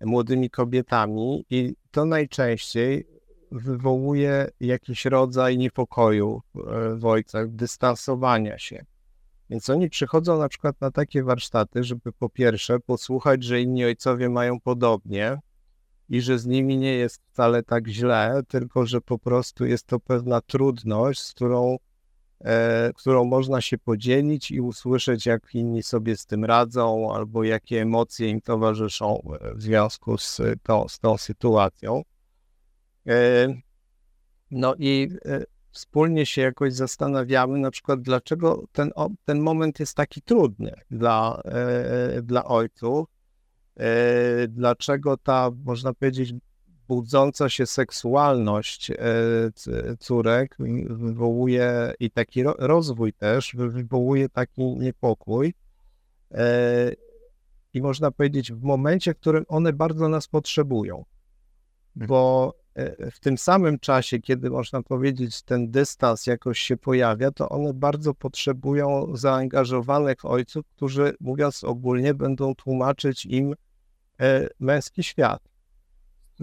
[0.01, 3.07] młodymi kobietami i to najczęściej
[3.51, 6.41] wywołuje jakiś rodzaj niepokoju
[6.95, 8.85] w ojcach, dystansowania się.
[9.49, 14.29] Więc oni przychodzą na przykład na takie warsztaty, żeby po pierwsze posłuchać, że inni ojcowie
[14.29, 15.37] mają podobnie,
[16.11, 19.99] i że z nimi nie jest wcale tak źle, tylko że po prostu jest to
[19.99, 21.77] pewna trudność, z którą, e,
[22.95, 28.29] którą można się podzielić i usłyszeć, jak inni sobie z tym radzą, albo jakie emocje
[28.29, 32.01] im towarzyszą e, w związku z tą, z tą sytuacją.
[33.07, 33.47] E,
[34.51, 38.91] no i e, wspólnie się jakoś zastanawiamy, na przykład, dlaczego ten,
[39.25, 43.07] ten moment jest taki trudny dla, e, dla ojców
[43.81, 46.33] E, dlaczego ta, można powiedzieć,
[46.91, 48.95] budząca się seksualność e,
[49.99, 50.57] córek
[50.89, 55.53] wywołuje i taki rozwój też wywołuje taki niepokój.
[56.31, 56.91] E,
[57.73, 61.05] I można powiedzieć, w momencie, w którym one bardzo nas potrzebują,
[61.95, 62.53] bo
[63.11, 68.13] w tym samym czasie, kiedy można powiedzieć, ten dystans jakoś się pojawia, to one bardzo
[68.13, 73.55] potrzebują zaangażowanych ojców, którzy, mówiąc ogólnie, będą tłumaczyć im
[74.21, 75.50] e, męski świat,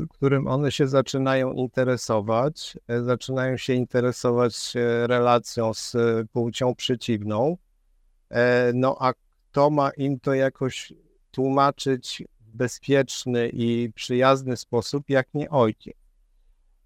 [0.07, 5.97] którym one się zaczynają interesować, e, zaczynają się interesować e, relacją z
[6.33, 7.57] płcią przeciwną.
[8.75, 10.93] No a kto ma im to jakoś
[11.31, 15.97] tłumaczyć w bezpieczny i przyjazny sposób, jak nie ojciec?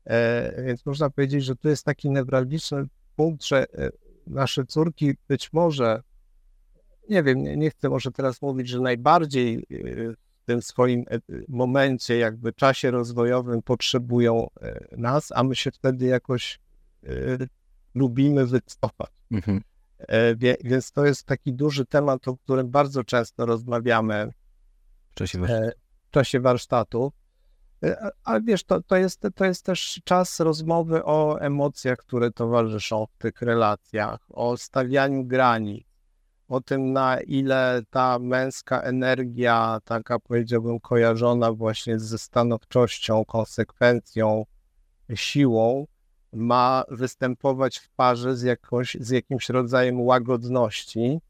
[0.05, 2.85] E, więc można powiedzieć, że to jest taki newralgiczny
[3.17, 3.91] punkt, że e,
[4.27, 6.03] nasze córki być może,
[7.09, 11.05] nie wiem, nie, nie chcę może teraz mówić, że najbardziej e, tym swoim
[11.49, 14.49] momencie, jakby czasie rozwojowym potrzebują
[14.97, 16.61] nas, a my się wtedy jakoś
[17.95, 19.11] lubimy wycofać.
[19.31, 19.61] Mhm.
[20.65, 24.33] Więc to jest taki duży temat, o którym bardzo często rozmawiamy
[25.11, 25.39] w czasie,
[26.09, 27.13] w czasie warsztatów.
[27.83, 33.07] E, ale wiesz, to, to, jest, to jest też czas rozmowy o emocjach, które towarzyszą
[33.07, 35.87] w tych relacjach, o stawianiu granic,
[36.49, 44.47] o tym, na ile ta męska energia, taka powiedziałbym, kojarzona właśnie ze stanowczością, konsekwencją,
[45.15, 45.87] siłą,
[46.33, 51.21] ma występować w parze z, jakąś, z jakimś rodzajem łagodności,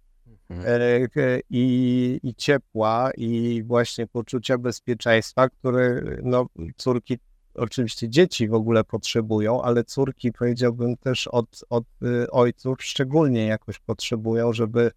[0.53, 1.09] Mhm.
[1.16, 6.46] E, i, i ciepła, i właśnie poczucia bezpieczeństwa, które no,
[6.77, 7.18] córki,
[7.54, 13.78] oczywiście dzieci w ogóle potrzebują, ale córki powiedziałbym też od, od y, ojców szczególnie jakoś
[13.78, 14.90] potrzebują, żeby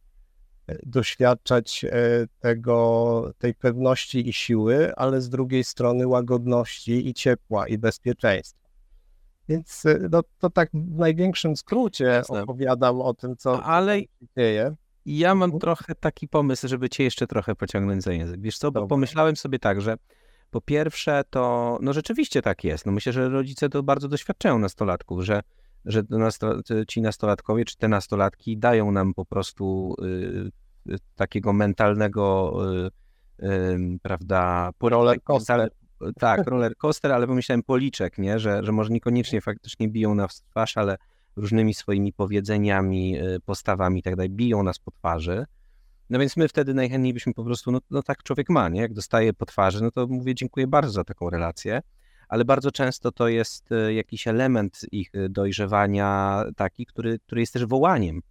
[0.68, 1.90] e, doświadczać e,
[2.40, 8.66] tego, tej pewności i siły, ale z drugiej strony łagodności i ciepła i bezpieczeństwa.
[9.50, 12.44] Więc no, to tak w największym skrócie Jasne.
[12.44, 14.00] opowiadam o tym, co, ale...
[14.00, 14.76] się dzieje.
[15.06, 18.42] Ja mam trochę taki pomysł, żeby cię jeszcze trochę pociągnąć za język.
[18.42, 19.98] Wiesz co, bo pomyślałem sobie tak, że
[20.52, 22.86] po pierwsze to, no rzeczywiście tak jest.
[22.86, 25.42] No myślę, że rodzice to bardzo doświadczają nastolatków, że,
[25.86, 26.04] że
[26.88, 32.54] ci nastolatkowie czy te nastolatki dają nam po prostu y, y, takiego mentalnego,
[33.42, 35.70] y, prawda, roller coaster.
[36.20, 38.40] Tak, roller coaster, ale pomyślałem policzek, nie?
[38.40, 40.98] Że, że może niekoniecznie faktycznie biją nas w twarz, ale
[41.36, 45.46] różnymi swoimi powiedzeniami, y, postawami i tak dalej, biją nas po twarzy.
[46.10, 48.82] No więc my wtedy najchętniej byśmy po prostu, no, no tak człowiek ma, nie?
[48.82, 51.82] Jak dostaje po twarzy, no to mówię dziękuję bardzo za taką relację,
[52.28, 57.54] ale bardzo często to jest y, jakiś element ich y, dojrzewania taki, który, który jest
[57.54, 58.22] też wołaniem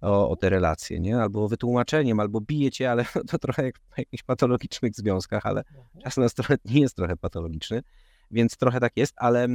[0.00, 1.20] o, o te relacje, nie?
[1.20, 5.86] Albo wytłumaczeniem, albo bije cię, ale to trochę jak w jakichś patologicznych związkach, ale mhm.
[6.02, 6.26] czasem
[6.64, 7.82] nie jest trochę patologiczny,
[8.30, 9.48] więc trochę tak jest, ale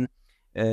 [0.56, 0.64] yy,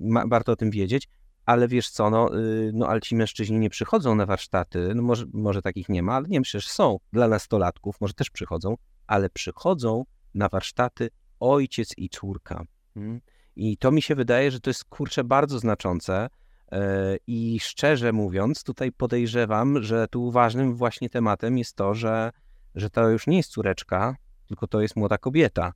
[0.00, 1.08] ma, warto o tym wiedzieć
[1.46, 5.24] ale wiesz co, no, y, no ale ci mężczyźni nie przychodzą na warsztaty, no może,
[5.32, 9.30] może takich nie ma, ale nie wiem, przecież są dla nastolatków, może też przychodzą, ale
[9.30, 10.04] przychodzą
[10.34, 12.64] na warsztaty ojciec i córka.
[12.94, 13.20] Hmm?
[13.56, 16.28] I to mi się wydaje, że to jest kurczę bardzo znaczące.
[16.72, 22.32] E, I szczerze mówiąc, tutaj podejrzewam, że tu ważnym właśnie tematem jest to, że,
[22.74, 25.72] że to już nie jest córeczka, tylko to jest młoda kobieta.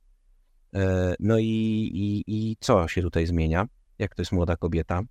[0.73, 1.45] E, no i,
[1.93, 3.65] i, i co się tutaj zmienia?
[3.99, 5.01] Jak to jest młoda kobieta?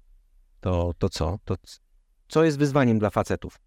[0.60, 1.38] To, to co?
[1.44, 1.56] To
[2.28, 3.60] co jest wyzwaniem dla facetów?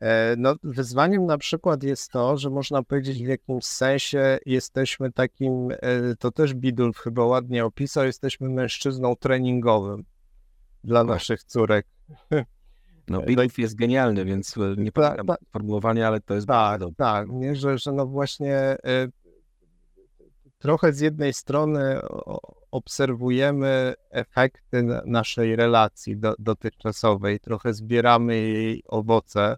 [0.00, 5.70] E, no, wyzwaniem na przykład jest to, że można powiedzieć w jakimś sensie jesteśmy takim,
[5.70, 5.76] e,
[6.18, 10.04] to też Bidulf chyba ładnie opisał, jesteśmy mężczyzną treningowym
[10.84, 11.86] dla naszych córek.
[13.08, 16.94] No, Bidów jest genialny, więc e, nie pamiętam ta, formułowania, ale to jest tak, bardzo
[16.96, 18.76] Tak, nie, że, że no właśnie
[20.58, 22.00] trochę z jednej strony
[22.70, 29.56] obserwujemy efekty naszej relacji do, dotychczasowej, trochę zbieramy jej owoce,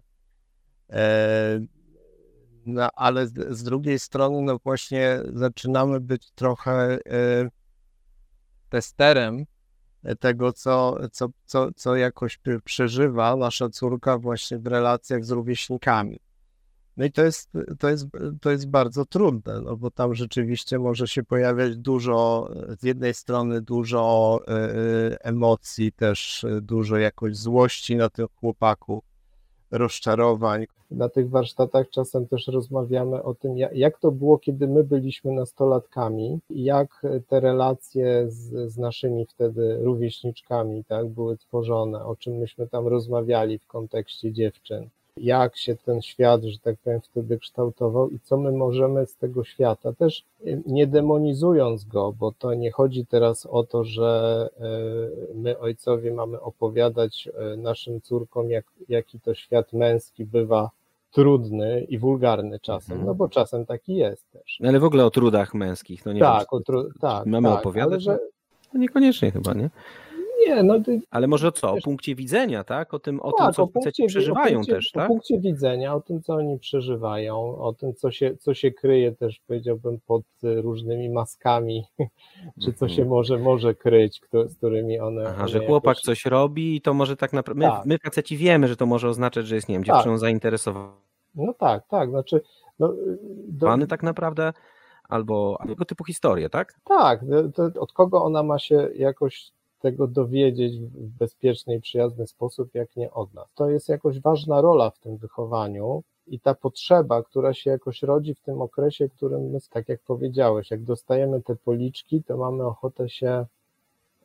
[0.89, 1.65] e,
[2.65, 7.49] no, ale z, z, drugiej strony no właśnie zaczynamy być trochę e,
[8.69, 9.45] testerem
[10.19, 16.19] tego, co, co, co, co jakoś przeżywa nasza córka właśnie w relacjach z rówieśnikami.
[16.99, 18.07] No i to jest, to jest,
[18.41, 23.61] to jest bardzo trudne, no bo tam rzeczywiście może się pojawiać dużo, z jednej strony
[23.61, 29.03] dużo e, e, emocji, też dużo jakoś złości na tych chłopaków,
[29.71, 30.65] rozczarowań.
[30.91, 36.39] Na tych warsztatach czasem też rozmawiamy o tym, jak to było, kiedy my byliśmy nastolatkami,
[36.49, 42.87] jak te relacje z, z naszymi wtedy rówieśniczkami tak, były tworzone, o czym myśmy tam
[42.87, 48.37] rozmawiali w kontekście dziewczyn jak się ten świat, że tak powiem, wtedy kształtował i co
[48.37, 50.23] my możemy z tego świata, też
[50.65, 54.65] nie demonizując go, bo to nie chodzi teraz o to, że e,
[55.35, 60.69] my ojcowie mamy opowiadać e, naszym córkom, jak, jaki to świat męski bywa
[61.11, 63.07] trudny i wulgarny czasem, mhm.
[63.07, 64.57] no bo czasem taki jest też.
[64.59, 67.59] No ale w ogóle o trudach męskich, no nie Tak, o tru- tak mamy tak,
[67.59, 68.03] opowiadać?
[68.03, 68.19] Że...
[68.73, 69.69] No niekoniecznie chyba, nie?
[70.47, 72.93] Nie, no Ale może co, o punkcie widzenia, tak?
[72.93, 75.05] O tym, o tak, tym co o punkcie, przeżywają punkcie, też, tak?
[75.05, 79.11] O punkcie widzenia, o tym, co oni przeżywają, o tym, co się, co się kryje
[79.11, 81.83] też, powiedziałbym, pod różnymi maskami,
[82.63, 83.09] czy co się mhm.
[83.09, 85.23] może, może kryć, z którymi one...
[85.27, 86.03] Aha, one że chłopak jakoś...
[86.03, 87.65] coś robi i to może tak naprawdę...
[87.65, 87.85] My, tak.
[87.85, 89.95] my faceci wiemy, że to może oznaczać, że jest, nie wiem, tak.
[89.95, 90.19] dziewczyną tak.
[90.19, 90.93] zainteresowana.
[91.35, 92.41] No tak, tak, znaczy...
[92.79, 92.93] No,
[93.47, 93.87] do...
[93.87, 94.53] tak naprawdę
[95.09, 96.79] albo, tego typu historie, tak?
[96.85, 97.21] Tak,
[97.79, 103.11] od kogo ona ma się jakoś tego dowiedzieć w bezpieczny i przyjazny sposób, jak nie
[103.11, 103.53] od nas.
[103.55, 108.35] To jest jakoś ważna rola w tym wychowaniu i ta potrzeba, która się jakoś rodzi
[108.35, 113.09] w tym okresie, którym my, tak jak powiedziałeś, jak dostajemy te policzki, to mamy ochotę
[113.09, 113.45] się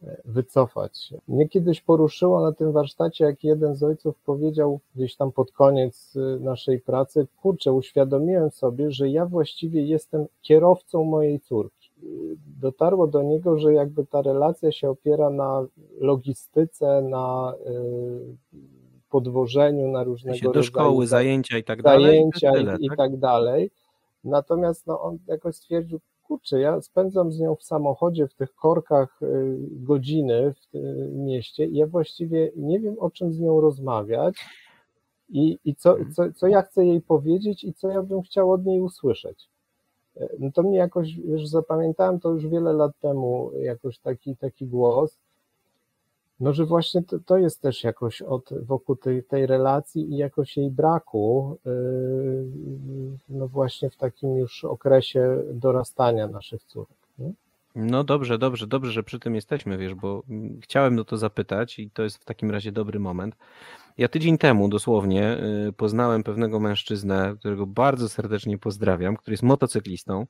[0.03, 1.15] e, wycofać.
[1.29, 6.15] Mnie kiedyś poruszyło na tym warsztacie, jak jeden z ojców powiedział gdzieś tam pod koniec
[6.17, 11.84] e, naszej pracy, kurczę, uświadomiłem sobie, że ja właściwie jestem kierowcą mojej córki
[12.61, 15.67] dotarło do niego, że jakby ta relacja się opiera na
[16.01, 18.59] logistyce, na y,
[19.11, 22.07] podwożeniu, na różnego do rodzaju szkoły, zajęcia i tak dalej.
[22.07, 22.99] Zajęcia i, tyle, i, tak?
[22.99, 23.71] tak dalej.
[24.25, 29.23] Natomiast no, on jakoś stwierdził, kurczę, ja spędzam z nią w samochodzie, w tych korkach
[29.23, 34.35] y, godziny w tym mieście i ja właściwie nie wiem, o czym z nią rozmawiać
[35.29, 38.67] i, i co, co, co ja chcę jej powiedzieć i co ja bym chciał od
[38.67, 39.49] niej usłyszeć.
[40.39, 45.19] No to mnie jakoś, już zapamiętałem to już wiele lat temu, jakoś taki, taki głos,
[46.41, 50.57] no że właśnie to, to jest też jakoś od, wokół tej, tej relacji i jakoś
[50.57, 52.47] jej braku, yy,
[53.29, 57.04] no właśnie w takim już okresie dorastania naszych córek.
[57.75, 60.23] No dobrze, dobrze, dobrze, że przy tym jesteśmy, wiesz, bo
[60.63, 63.37] chciałem o to zapytać i to jest w takim razie dobry moment.
[63.99, 70.27] Ja tydzień temu dosłownie y, poznałem pewnego mężczyznę, którego bardzo serdecznie pozdrawiam, który jest motocyklistą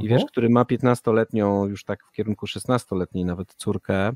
[0.00, 4.08] i wiesz, który ma 15-letnią, już tak w kierunku 16-letniej nawet córkę.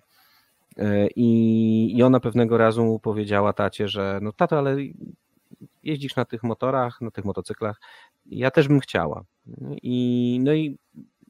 [0.79, 4.77] Y, I, I ona pewnego razu mu powiedziała tacie, że no tato, ale
[5.83, 7.81] jeździsz na tych motorach, na tych motocyklach,
[8.27, 9.25] ja też bym chciała.
[9.83, 10.79] I, no i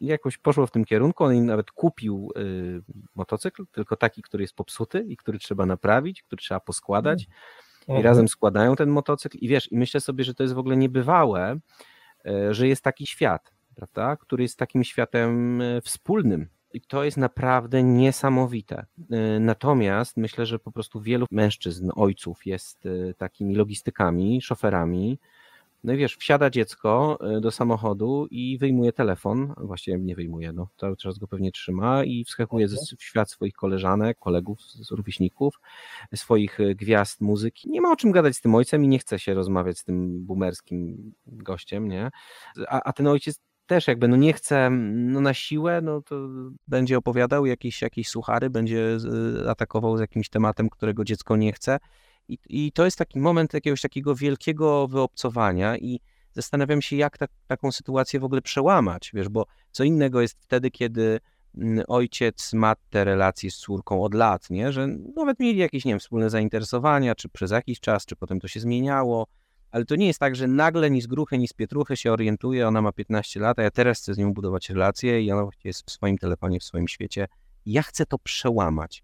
[0.01, 1.25] jakoś poszło w tym kierunku.
[1.25, 2.83] On nawet kupił y,
[3.15, 7.27] motocykl, tylko taki, który jest popsuty i który trzeba naprawić, który trzeba poskładać.
[7.89, 8.05] I mhm.
[8.05, 9.39] razem składają ten motocykl.
[9.39, 11.59] I wiesz, i myślę sobie, że to jest w ogóle niebywałe,
[12.27, 16.49] y, że jest taki świat, prawda, który jest takim światem y, wspólnym.
[16.73, 18.87] I to jest naprawdę niesamowite.
[18.99, 25.19] Y, natomiast myślę, że po prostu wielu mężczyzn, ojców jest y, takimi logistykami, szoferami,
[25.85, 30.69] no i wiesz, wsiada dziecko e, do samochodu i wyjmuje telefon, właściwie nie wyjmuje, no
[30.77, 32.97] cały czas go pewnie trzyma i wskakuje okay.
[32.99, 35.61] w świat swoich koleżanek, kolegów, z rówieśników,
[36.14, 37.71] swoich e, gwiazd muzyki.
[37.71, 40.27] Nie ma o czym gadać z tym ojcem i nie chce się rozmawiać z tym
[40.27, 42.11] boomerskim gościem, nie?
[42.69, 46.29] A, a ten ojciec też jakby no nie chce no na siłę, no to
[46.69, 48.96] będzie opowiadał jakieś, jakieś suchary, będzie
[49.48, 51.79] atakował z jakimś tematem, którego dziecko nie chce
[52.31, 56.00] i, I to jest taki moment jakiegoś takiego wielkiego wyobcowania i
[56.33, 60.70] zastanawiam się, jak ta, taką sytuację w ogóle przełamać, wiesz, bo co innego jest wtedy,
[60.70, 61.20] kiedy
[61.54, 64.72] mm, ojciec ma te relacje z córką od lat, nie?
[64.72, 68.48] że nawet mieli jakieś, nie wiem, wspólne zainteresowania, czy przez jakiś czas, czy potem to
[68.48, 69.26] się zmieniało,
[69.70, 72.68] ale to nie jest tak, że nagle ni z gruchy, ni z pietruchy się orientuje,
[72.68, 75.87] ona ma 15 lat, a ja teraz chcę z nią budować relacje i ona jest
[75.87, 77.28] w swoim telefonie, w swoim świecie.
[77.66, 79.02] Ja chcę to przełamać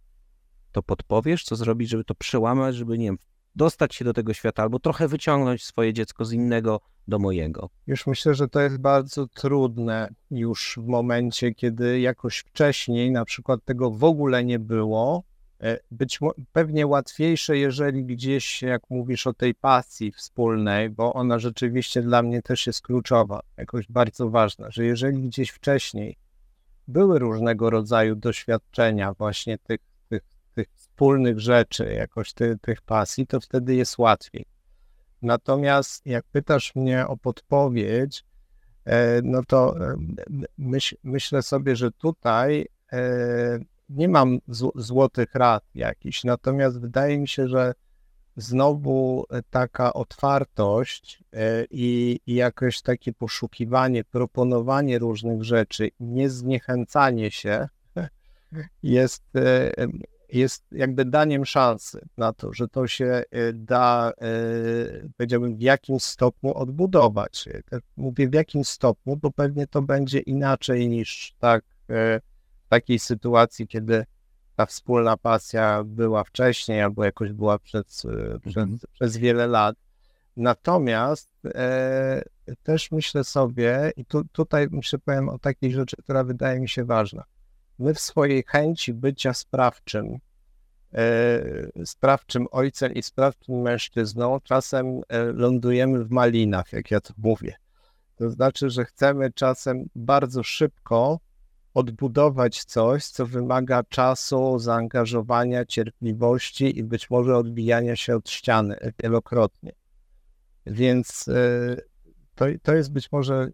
[0.77, 3.19] to podpowiesz, co zrobić, żeby to przełamać, żeby, nie wiem,
[3.55, 7.71] dostać się do tego świata, albo trochę wyciągnąć swoje dziecko z innego do mojego.
[7.87, 13.65] Już myślę, że to jest bardzo trudne już w momencie, kiedy jakoś wcześniej na przykład
[13.65, 15.23] tego w ogóle nie było.
[15.61, 16.19] E, być
[16.53, 22.43] pewnie łatwiejsze, jeżeli gdzieś, jak mówisz o tej pasji wspólnej, bo ona rzeczywiście dla mnie
[22.43, 26.17] też jest kluczowa, jakoś bardzo ważna, że jeżeli gdzieś wcześniej
[26.89, 29.81] były różnego rodzaju doświadczenia właśnie tych,
[30.57, 34.47] tych, wspólnych rzeczy, jakoś ty, tych pasji, to wtedy jest łatwiej.
[35.23, 38.25] Natomiast jak pytasz mnie o podpowiedź,
[38.85, 39.97] e, no to e,
[40.59, 44.39] myśl, myślę sobie, że tutaj e, nie mam
[44.75, 47.75] złotych rad jakichś, natomiast wydaje mi się, że
[48.37, 51.25] znowu taka otwartość
[51.71, 57.69] i, i jakoś takie poszukiwanie, proponowanie różnych rzeczy, nie zniechęcanie się
[58.83, 59.25] jest
[60.33, 66.03] jest jakby daniem szansy na to, że to się y, da, y, powiedziałbym, w jakimś
[66.03, 67.49] stopniu odbudować.
[67.97, 74.05] Mówię w jakim stopniu, bo pewnie to będzie inaczej niż tak, w takiej sytuacji, kiedy
[74.57, 78.41] ta wspólna pasja była wcześniej albo jakoś była przez, mhm.
[78.41, 79.77] przez, przez wiele lat.
[80.37, 82.23] Natomiast e,
[82.63, 86.85] też myślę sobie, i tu, tutaj myślę, powiem o takiej rzeczy, która wydaje mi się
[86.85, 87.25] ważna
[87.79, 90.19] my w swojej chęci bycia sprawczym,
[90.95, 97.55] e, sprawczym ojcem i sprawczym mężczyzną, czasem e, lądujemy w malinach, jak ja to mówię.
[98.17, 101.21] To znaczy, że chcemy czasem bardzo szybko
[101.75, 109.73] odbudować coś, co wymaga czasu, zaangażowania, cierpliwości i być może odbijania się od ściany wielokrotnie.
[110.67, 111.77] Więc e,
[112.35, 113.51] to, to jest być może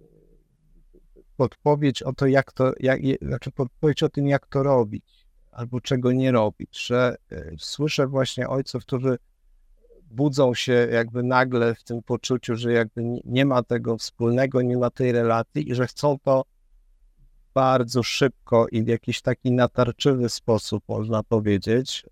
[1.37, 6.13] podpowiedź o to, jak to, jak, znaczy podpowiedź o tym, jak to robić, albo czego
[6.13, 9.19] nie robić, że e, słyszę właśnie ojców, którzy
[10.11, 14.91] budzą się jakby nagle w tym poczuciu, że jakby nie ma tego wspólnego, nie ma
[14.91, 16.45] tej relacji i że chcą to
[17.55, 22.07] bardzo szybko i w jakiś taki natarczywy sposób, można powiedzieć,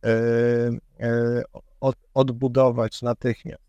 [0.99, 1.43] yy,
[1.81, 3.63] od, odbudować natychmiast.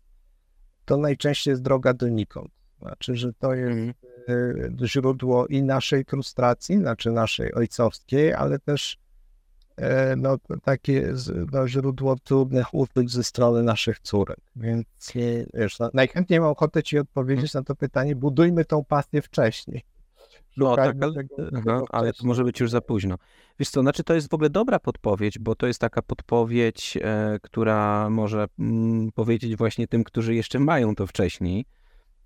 [0.84, 2.61] To najczęściej jest droga donikąd.
[2.82, 3.72] Znaczy, że to jest
[4.82, 8.98] e, źródło i naszej frustracji, znaczy naszej ojcowskiej, ale też
[9.76, 11.14] e, no, takie
[11.52, 14.38] no, źródło trudnych uczuć ze strony naszych córek.
[14.56, 14.86] Więc
[15.54, 19.82] wiesz, no, najchętniej mam ochotę Ci odpowiedzieć na to pytanie, budujmy tą pasję wcześniej.
[20.56, 21.14] No tak, ale,
[21.56, 23.18] aha, ale to może być już za późno.
[23.58, 27.38] Wiesz co, znaczy to jest w ogóle dobra podpowiedź, bo to jest taka podpowiedź, e,
[27.42, 31.64] która może mm, powiedzieć właśnie tym, którzy jeszcze mają to wcześniej,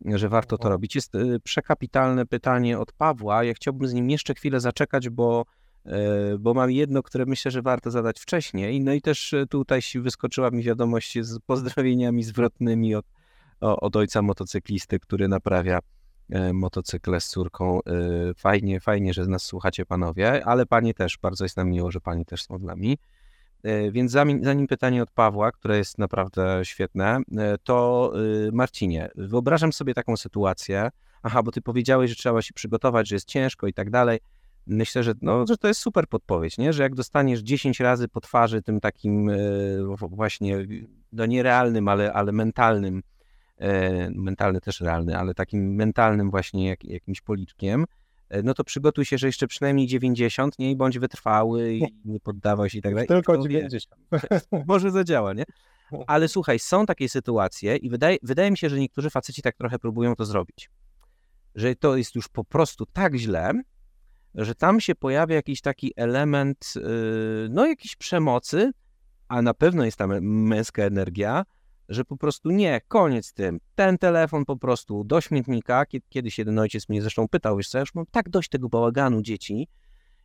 [0.04, 0.94] że warto to robić.
[0.94, 3.44] Jest y, przekapitalne pytanie od Pawła.
[3.44, 5.44] Ja chciałbym z nim jeszcze chwilę zaczekać, bo,
[5.86, 8.80] e, bo mam jedno, które myślę, że warto zadać wcześniej.
[8.80, 13.06] No i też e, tutaj wyskoczyła mi wiadomość z pozdrowieniami zwrotnymi od,
[13.60, 15.78] od ojca motocyklisty, który naprawia
[16.30, 17.80] e, motocykle z córką.
[18.36, 22.24] Fajnie, fajnie, że nas słuchacie panowie, ale panie też, bardzo jest nam miło, że pani
[22.24, 22.98] też są z nami.
[23.66, 28.12] E, więc zanim, zanim pytanie od Pawła, które jest naprawdę świetne, e, to
[28.48, 30.90] y, Marcinie, wyobrażam sobie taką sytuację.
[31.22, 34.18] Aha, bo ty powiedziałeś, że trzeba się przygotować, że jest ciężko i tak dalej.
[34.66, 36.72] Myślę, że, no, że to jest super podpowiedź, nie?
[36.72, 39.36] że jak dostaniesz 10 razy po twarzy tym takim e,
[40.10, 40.66] właśnie,
[41.12, 43.02] no nierealnym, ale, ale mentalnym,
[44.14, 47.84] mentalny też realny, ale takim mentalnym właśnie jak, jakimś policzkiem,
[48.44, 50.70] no to przygotuj się, że jeszcze przynajmniej 90, nie?
[50.70, 53.08] I bądź wytrwały i nie poddawaj się i tak dalej.
[53.08, 53.96] Tylko 90.
[54.66, 55.44] Może zadziała, nie?
[56.06, 59.78] Ale słuchaj, są takie sytuacje i wydaje, wydaje mi się, że niektórzy faceci tak trochę
[59.78, 60.70] próbują to zrobić.
[61.54, 63.52] Że to jest już po prostu tak źle,
[64.34, 68.70] że tam się pojawia jakiś taki element, yy, no jakiejś przemocy,
[69.28, 71.44] a na pewno jest tam męska energia,
[71.88, 73.60] że po prostu nie, koniec tym.
[73.74, 75.84] Ten telefon po prostu do śmietnika.
[76.08, 79.22] Kiedyś jeden ojciec mnie zresztą pytał, wiesz co, ja już mam tak dość tego bałaganu
[79.22, 79.68] dzieci.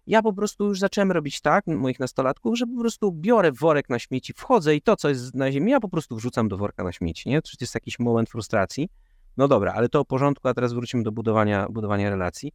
[0.07, 3.99] Ja po prostu już zacząłem robić tak, moich nastolatków, że po prostu biorę worek na
[3.99, 6.91] śmieci, wchodzę i to, co jest na ziemi, ja po prostu wrzucam do worka na
[6.91, 7.41] śmieci, nie?
[7.41, 8.89] To jest jakiś moment frustracji.
[9.38, 12.51] No dobra, ale to o porządku, a teraz wrócimy do budowania, budowania relacji.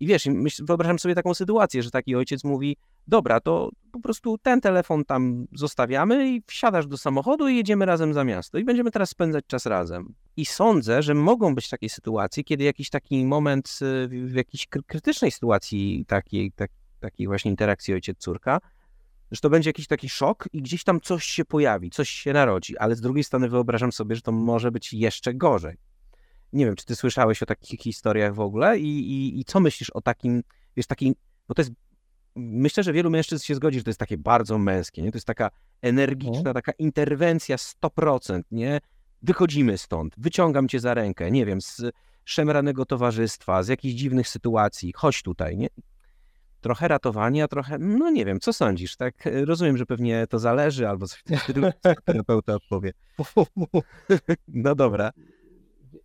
[0.00, 2.76] I wiesz, myśl, wyobrażam sobie taką sytuację, że taki ojciec mówi,
[3.06, 8.14] dobra, to po prostu ten telefon tam zostawiamy i wsiadasz do samochodu i jedziemy razem
[8.14, 10.14] za miasto i będziemy teraz spędzać czas razem.
[10.36, 15.30] I sądzę, że mogą być takie sytuacje, kiedy jakiś taki moment y, w jakiejś krytycznej
[15.30, 16.70] sytuacji takiej, tak,
[17.00, 18.58] takiej właśnie interakcji ojciec-córka,
[19.30, 22.78] że to będzie jakiś taki szok i gdzieś tam coś się pojawi, coś się narodzi,
[22.78, 25.76] ale z drugiej strony wyobrażam sobie, że to może być jeszcze gorzej.
[26.52, 29.90] Nie wiem, czy ty słyszałeś o takich historiach w ogóle i, i, i co myślisz
[29.90, 30.42] o takim,
[30.76, 31.14] wiesz, takim,
[31.48, 31.72] bo to jest
[32.36, 35.12] myślę, że wielu mężczyzn się zgodzi, że to jest takie bardzo męskie, nie?
[35.12, 35.50] To jest taka
[35.82, 36.54] energiczna, Mhm.
[36.54, 38.80] taka interwencja 100%, nie?
[39.22, 41.82] Wychodzimy stąd, wyciągam cię za rękę, nie wiem, z
[42.24, 45.68] szemranego towarzystwa, z jakichś dziwnych sytuacji, chodź tutaj, nie?
[46.60, 49.14] Trochę ratowania, trochę, no nie wiem, co sądzisz, tak?
[49.44, 51.24] Rozumiem, że pewnie to zależy, albo coś
[52.04, 52.92] terapeuta odpowie.
[54.48, 55.10] No dobra,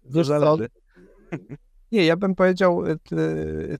[0.06, 0.70] Wiesz co, zależy.
[1.94, 2.98] Nie, ja bym powiedział, y,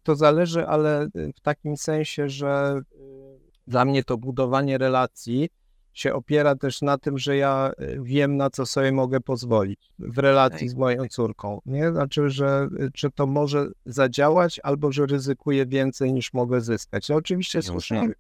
[0.04, 5.50] to zależy, ale y, w takim sensie, że y, dla mnie to budowanie relacji
[5.94, 7.72] się opiera też na tym, że ja
[8.02, 11.62] wiem, na co sobie mogę pozwolić w relacji z moją córką.
[11.66, 11.92] Nie?
[11.92, 17.10] Znaczy, że czy to może zadziałać, albo że ryzykuję więcej niż mogę zyskać.
[17.10, 18.12] No, oczywiście znam.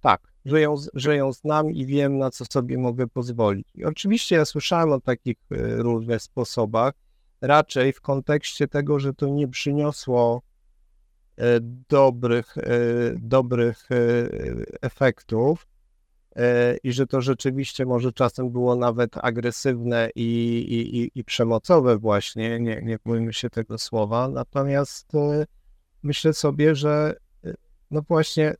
[0.00, 3.68] Tak, że ją, że ją znam i wiem, na co sobie mogę pozwolić.
[3.74, 5.36] I oczywiście ja słyszałem o takich
[5.76, 6.92] różnych sposobach,
[7.42, 10.42] raczej w kontekście tego, że to nie przyniosło
[11.36, 12.62] e, dobrych, e,
[13.16, 13.96] dobrych e,
[14.82, 15.66] efektów
[16.82, 20.22] i że to rzeczywiście może czasem było nawet agresywne i,
[20.68, 25.12] i, i, przemocowe właśnie, nie, nie bójmy się tego słowa, natomiast
[26.02, 27.14] myślę sobie, że
[27.90, 28.54] no właśnie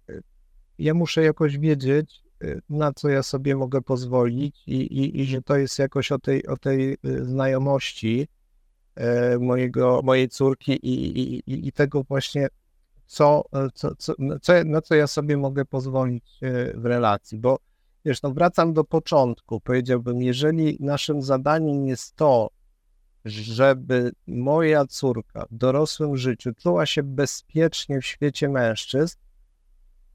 [0.78, 2.22] ja muszę jakoś wiedzieć,
[2.68, 6.46] na co ja sobie mogę pozwolić i, i, i że to jest jakoś o tej,
[6.46, 8.28] o tej znajomości,
[9.40, 12.48] mojego, mojej córki i, i, i- tego właśnie,
[13.06, 17.58] co, e, co, co, co, na co ja sobie mogę pozwolić e, w relacji, bo
[18.04, 22.50] wiesz, no wracam do początku, powiedziałbym, jeżeli naszym zadaniem jest to,
[23.24, 29.16] żeby moja córka w dorosłym życiu czuła się bezpiecznie w świecie mężczyzn,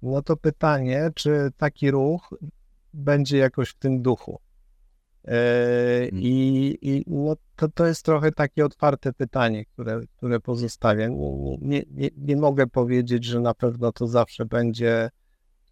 [0.02, 2.34] no to pytanie, czy taki ruch
[2.94, 4.40] będzie jakoś w tym duchu.
[5.28, 11.12] E, I, i no to, to jest trochę takie otwarte pytanie, które, które pozostawiam.
[11.62, 15.10] Nie, nie, nie, mogę powiedzieć, że na pewno to zawsze będzie,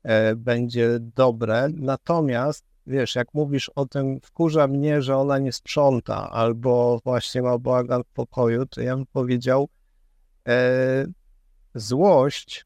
[0.04, 1.68] e, będzie dobre.
[1.74, 7.58] Natomiast, wiesz, jak mówisz o tym, wkurza mnie, że ona nie sprząta albo właśnie ma
[7.58, 9.70] bałagan w pokoju, to ja bym powiedział,
[10.48, 11.06] e,
[11.76, 12.66] złość,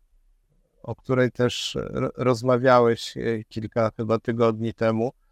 [0.83, 5.28] o której też ro- rozmawiałeś e, kilka chyba tygodni temu, e,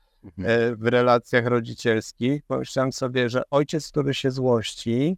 [0.77, 2.43] w relacjach rodzicielskich.
[2.47, 5.17] Pomyślałem sobie, że ojciec, który się złości,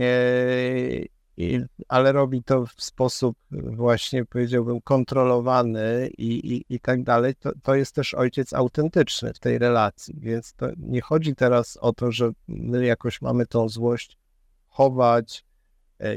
[0.00, 0.04] e,
[1.88, 7.74] ale robi to w sposób właśnie, powiedziałbym, kontrolowany i, i, i tak dalej, to, to
[7.74, 10.14] jest też ojciec autentyczny w tej relacji.
[10.18, 14.18] Więc to nie chodzi teraz o to, że my jakoś mamy tą złość
[14.66, 15.53] chować, e,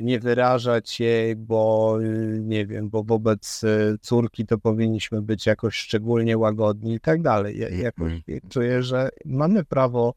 [0.02, 5.76] nie wyrażać jej, bo y, nie wiem, bo wobec y, córki to powinniśmy być jakoś
[5.76, 7.60] szczególnie łagodni i tak dalej.
[7.60, 8.14] Ja jakoś
[8.50, 10.14] czuję, że mamy prawo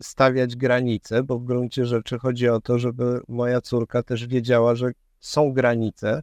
[0.00, 4.90] stawiać granice, bo w gruncie rzeczy chodzi o to, żeby moja córka też wiedziała, że
[5.20, 6.22] są granice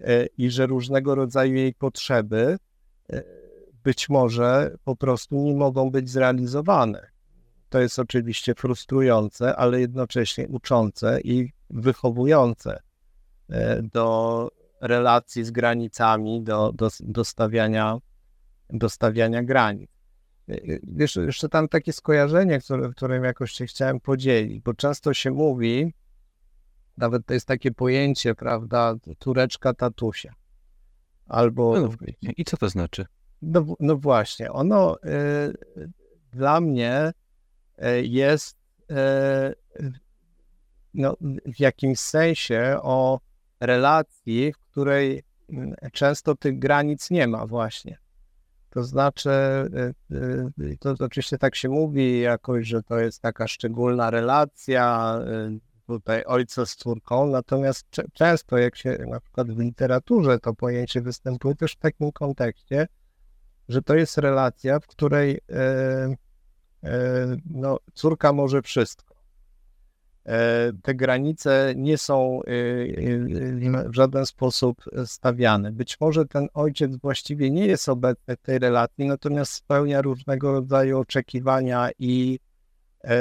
[0.00, 2.56] e, i że różnego rodzaju jej potrzeby
[3.12, 3.22] e,
[3.84, 7.13] być może po prostu nie mogą być zrealizowane.
[7.74, 12.80] To jest oczywiście frustrujące, ale jednocześnie uczące i wychowujące
[13.48, 14.48] e, do
[14.80, 17.98] relacji z granicami, do, do, do, stawiania,
[18.70, 19.90] do stawiania granic.
[20.48, 25.30] E, Wiesz, jeszcze tam takie skojarzenie, które, którym jakoś się chciałem podzielić, bo często się
[25.30, 25.94] mówi,
[26.96, 30.34] nawet to jest takie pojęcie, prawda, tureczka tatusia.
[31.26, 31.90] Albo No,
[32.36, 33.06] I co to znaczy?
[33.42, 35.88] no, no właśnie, ono y,
[36.32, 37.12] dla mnie
[38.02, 38.56] jest
[38.90, 38.94] y,
[40.94, 41.16] no,
[41.46, 43.20] w jakimś sensie o
[43.60, 47.98] relacji, w której mm, często tych granic nie ma właśnie.
[48.70, 49.30] To znaczy,
[50.10, 50.14] y,
[50.60, 55.18] y, to oczywiście tak się mówi jakoś, że to jest taka szczególna relacja
[55.86, 61.54] tutaj ojca z córką, natomiast często jak się na przykład w literaturze to pojęcie występuje
[61.54, 62.86] też w takim kontekście,
[63.68, 66.14] że to jest relacja, w której e, e,
[67.50, 69.14] no, córka może wszystko.
[70.26, 75.72] E, te granice nie są e, e, w żaden sposób stawiane.
[75.72, 80.98] Być może ten ojciec właściwie nie jest obecny w tej relacji, natomiast spełnia różnego rodzaju
[80.98, 82.38] oczekiwania i,
[83.04, 83.20] e,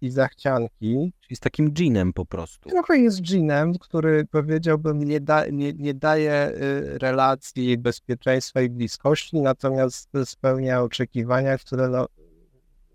[0.00, 1.12] i zachcianki.
[1.20, 2.68] Czyli z takim dżinem po prostu.
[2.68, 6.52] Trochę jest dżinem, który powiedziałbym nie, da, nie, nie daje
[7.00, 12.06] relacji bezpieczeństwa i bliskości, natomiast spełnia oczekiwania, które no,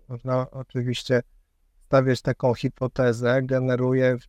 [0.08, 1.22] można oczywiście
[1.86, 4.28] stawiać taką hipotezę, generuje w, y,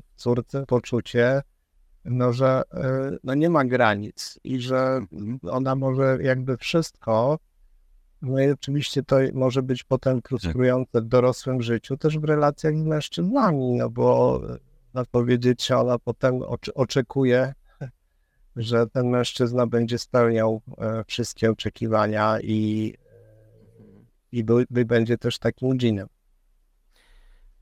[0.00, 1.42] w córce poczucie,
[2.04, 2.62] no, że
[3.12, 5.00] y, no, nie ma granic i że
[5.50, 7.38] ona może jakby wszystko,
[8.22, 12.82] no i oczywiście to może być potem frustrujące w dorosłym życiu, też w relacjach z
[12.82, 14.40] mężczyznami, no bo
[14.94, 16.40] można powiedzieć, ona potem
[16.74, 17.52] oczekuje
[18.56, 22.94] że ten mężczyzna będzie spełniał e, wszystkie oczekiwania i,
[24.36, 24.44] i
[24.84, 26.06] będzie też takim dżinem.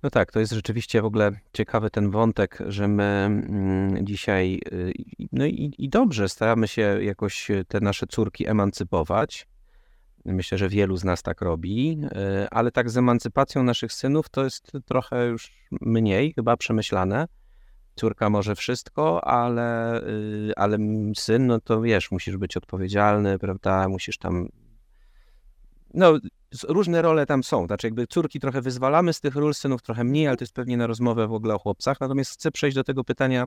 [0.05, 4.93] No tak, to jest rzeczywiście w ogóle ciekawy ten wątek, że my mm, dzisiaj, y,
[5.33, 9.47] no i, i dobrze, staramy się jakoś te nasze córki emancypować.
[10.25, 14.45] Myślę, że wielu z nas tak robi, y, ale tak z emancypacją naszych synów to
[14.45, 17.27] jest trochę już mniej chyba przemyślane.
[17.95, 20.79] Córka może wszystko, ale, y, ale
[21.17, 23.89] syn, no to wiesz, musisz być odpowiedzialny, prawda?
[23.89, 24.49] Musisz tam
[25.95, 26.19] no,
[26.69, 27.67] różne role tam są.
[27.67, 30.77] Znaczy, jakby córki trochę wyzwalamy z tych ról, synów trochę mniej, ale to jest pewnie
[30.77, 32.01] na rozmowę w ogóle o chłopcach.
[32.01, 33.45] Natomiast chcę przejść do tego pytania,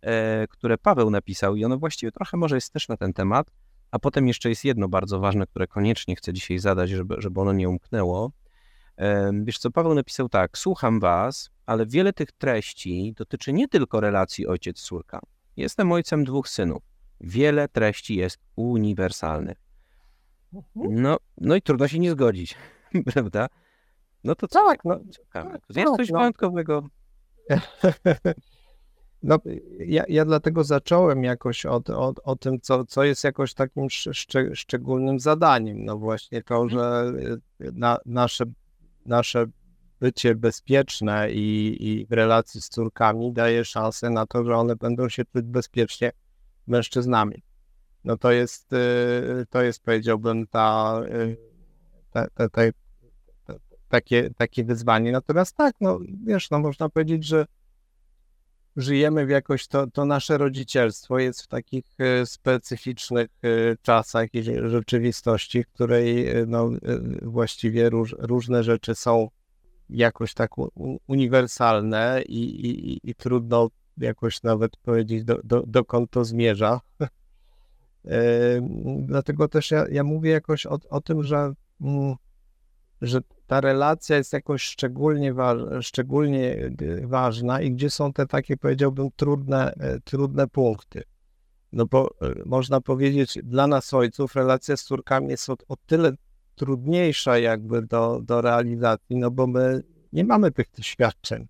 [0.00, 3.50] e, które Paweł napisał, i ono właściwie trochę może jest też na ten temat.
[3.90, 7.52] A potem jeszcze jest jedno bardzo ważne, które koniecznie chcę dzisiaj zadać, żeby, żeby ono
[7.52, 8.30] nie umknęło.
[8.96, 14.00] E, wiesz co, Paweł napisał tak: Słucham was, ale wiele tych treści dotyczy nie tylko
[14.00, 15.18] relacji ojciec-córka.
[15.56, 16.82] Jestem ojcem dwóch synów.
[17.20, 19.65] Wiele treści jest uniwersalnych.
[20.52, 21.02] Mhm.
[21.02, 22.54] No, no i trudno się nie zgodzić,
[23.14, 23.46] prawda?
[24.24, 24.66] No to co?
[24.66, 25.00] Tak, no,
[25.32, 26.18] tak, jest coś no.
[26.18, 26.88] wyjątkowego.
[29.22, 29.38] No,
[29.78, 34.56] ja, ja dlatego zacząłem jakoś od, od, o tym, co, co jest jakoś takim szcze,
[34.56, 35.84] szczególnym zadaniem.
[35.84, 36.70] No właśnie to, mhm.
[36.70, 37.12] że
[37.60, 38.44] y, na, nasze,
[39.06, 39.46] nasze
[40.00, 45.08] bycie bezpieczne i, i w relacji z córkami daje szansę na to, że one będą
[45.08, 46.12] się czuć bezpiecznie
[46.66, 47.42] mężczyznami
[48.06, 51.36] no to jest, y, to jest powiedziałbym ta, y,
[52.10, 52.62] ta, ta, ta,
[53.88, 55.12] takie, takie wyzwanie.
[55.12, 57.46] Natomiast tak, no wiesz, no można powiedzieć, że
[58.76, 61.84] żyjemy w jakoś, to, to nasze rodzicielstwo jest w takich
[62.22, 63.28] y, specyficznych
[63.82, 66.70] czasach i rzeczywistości, w której no,
[67.22, 69.28] właściwie róż, różne rzeczy są
[69.90, 70.50] jakoś tak
[71.06, 76.80] uniwersalne i, i, i trudno jakoś nawet powiedzieć, do, do, dokąd to zmierza.
[78.98, 82.14] Dlatego też ja, ja mówię jakoś o, o tym, że, mm,
[83.02, 85.34] że ta relacja jest jakoś szczególnie,
[85.80, 91.02] szczególnie y, ważna i gdzie są te takie, powiedziałbym, trudne, e, trudne punkty.
[91.72, 96.12] No bo e, można powiedzieć, dla nas ojców relacja z córkami jest o, o tyle
[96.54, 99.82] trudniejsza jakby do, do realizacji, no bo my
[100.12, 101.46] nie mamy tych doświadczeń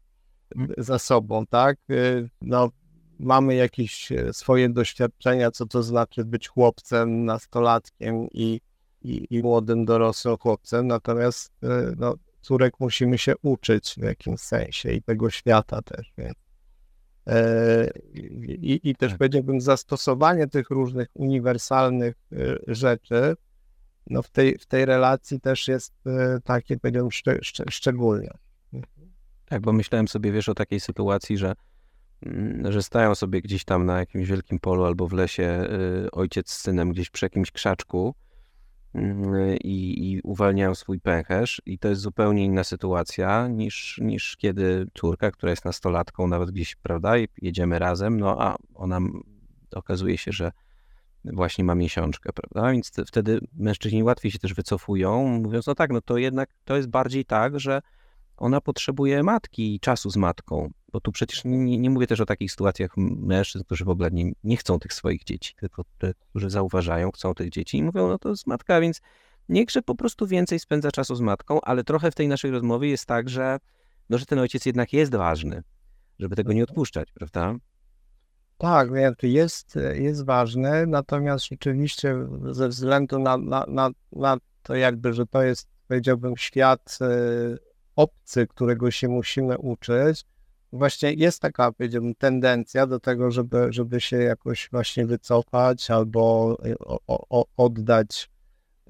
[0.56, 0.72] mm.
[0.78, 1.78] za sobą, tak?
[1.90, 2.70] Y, no,
[3.18, 8.60] mamy jakieś e, swoje doświadczenia, co to znaczy być chłopcem, nastolatkiem i,
[9.02, 14.92] i, i młodym, dorosłym chłopcem, natomiast e, no, córek musimy się uczyć w jakimś sensie
[14.92, 16.34] i tego świata też, więc
[17.26, 17.90] e,
[18.44, 19.18] i, i też tak.
[19.18, 22.14] powiedziałbym zastosowanie tych różnych uniwersalnych
[22.66, 23.36] rzeczy
[24.06, 25.94] no w, tej, w tej relacji też jest
[26.44, 28.30] takie, powiedziałbym, szcze, szcze, szczególne.
[29.48, 31.54] Tak, bo myślałem sobie, wiesz, o takiej sytuacji, że
[32.68, 35.68] że stają sobie gdzieś tam na jakimś wielkim polu albo w lesie
[36.04, 38.14] y, ojciec z synem gdzieś przy jakimś krzaczku
[38.94, 41.62] mm, i, i uwalniają swój pęcherz.
[41.66, 46.76] I to jest zupełnie inna sytuacja niż, niż kiedy córka, która jest nastolatką, nawet gdzieś,
[46.76, 47.12] prawda,
[47.42, 49.00] jedziemy razem, no a ona
[49.74, 50.52] okazuje się, że
[51.24, 56.00] właśnie ma miesiączkę, prawda, więc wtedy mężczyźni łatwiej się też wycofują, mówiąc, no tak, no
[56.00, 57.82] to jednak to jest bardziej tak, że
[58.36, 62.26] ona potrzebuje matki i czasu z matką, bo tu przecież nie, nie, mówię też o
[62.26, 66.50] takich sytuacjach mężczyzn, którzy w ogóle nie, nie chcą tych swoich dzieci, tylko te, którzy
[66.50, 69.00] zauważają, chcą tych dzieci i mówią, no to jest matka, więc
[69.48, 73.06] niechże po prostu więcej spędza czasu z matką, ale trochę w tej naszej rozmowie jest
[73.06, 73.58] tak, że,
[74.10, 75.62] no, że ten ojciec jednak jest ważny,
[76.18, 77.54] żeby tego nie odpuszczać, prawda?
[78.58, 78.88] Tak,
[79.22, 82.16] jest, jest ważny, natomiast rzeczywiście
[82.50, 87.06] ze względu na, na, na, na to jakby, że to jest, powiedziałbym, świat e,
[87.96, 90.24] obcy, którego się musimy uczyć,
[90.72, 96.78] właśnie jest taka, powiedziałbym, tendencja do tego, żeby, żeby się jakoś właśnie wycofać albo e,
[96.78, 98.30] o, o, oddać,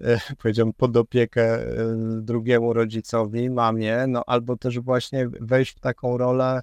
[0.01, 6.19] e, powiedziałbym, pod opiekę e, drugiemu rodzicowi, mamie, no albo też właśnie wejść w taką
[6.19, 6.61] rolę,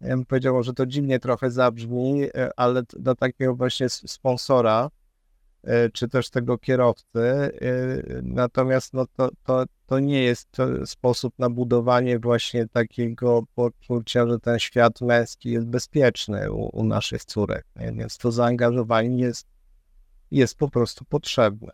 [0.00, 2.22] ja bym powiedział, że to dziwnie trochę zabrzmi,
[2.56, 4.90] ale do takiego właśnie sponsora,
[5.92, 7.20] czy też tego kierowcy.
[7.20, 7.50] E,
[8.22, 14.58] natomiast no to, to, to nie jest sposób na budowanie właśnie takiego poczucia, że ten
[14.58, 17.66] świat męski jest bezpieczny u, u naszych córek.
[17.76, 19.46] Więc to zaangażowanie jest,
[20.30, 21.72] jest po prostu potrzebne.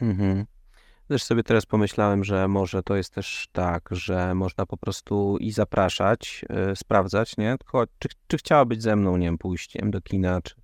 [0.00, 0.44] Mhm.
[1.08, 5.52] Też sobie teraz pomyślałem, że może to jest też tak, że można po prostu i
[5.52, 7.56] zapraszać, yy, sprawdzać, nie?
[7.98, 10.63] czy, czy chciała być ze mną, nie wiem, pójściem do kina, czy, E,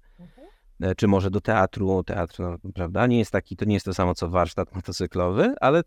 [0.97, 4.15] czy może do teatru, teatr, no, prawda, nie jest taki, to nie jest to samo
[4.15, 5.83] co warsztat motocyklowy, ale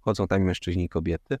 [0.00, 1.38] chodzą tam mężczyźni i kobiety.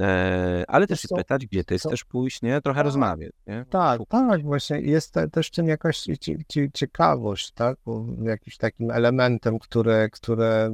[0.00, 2.60] E, ale też co- pytać, gdzie ty co- chcesz pójść, nie?
[2.60, 2.84] Trochę Tak.
[2.84, 3.64] rozmawiać, nie?
[3.70, 7.76] Tak, tak, właśnie jest te, też tym jakaś cie, cie, ciekawość, tak,
[8.22, 10.70] jakimś takim elementem, które, które,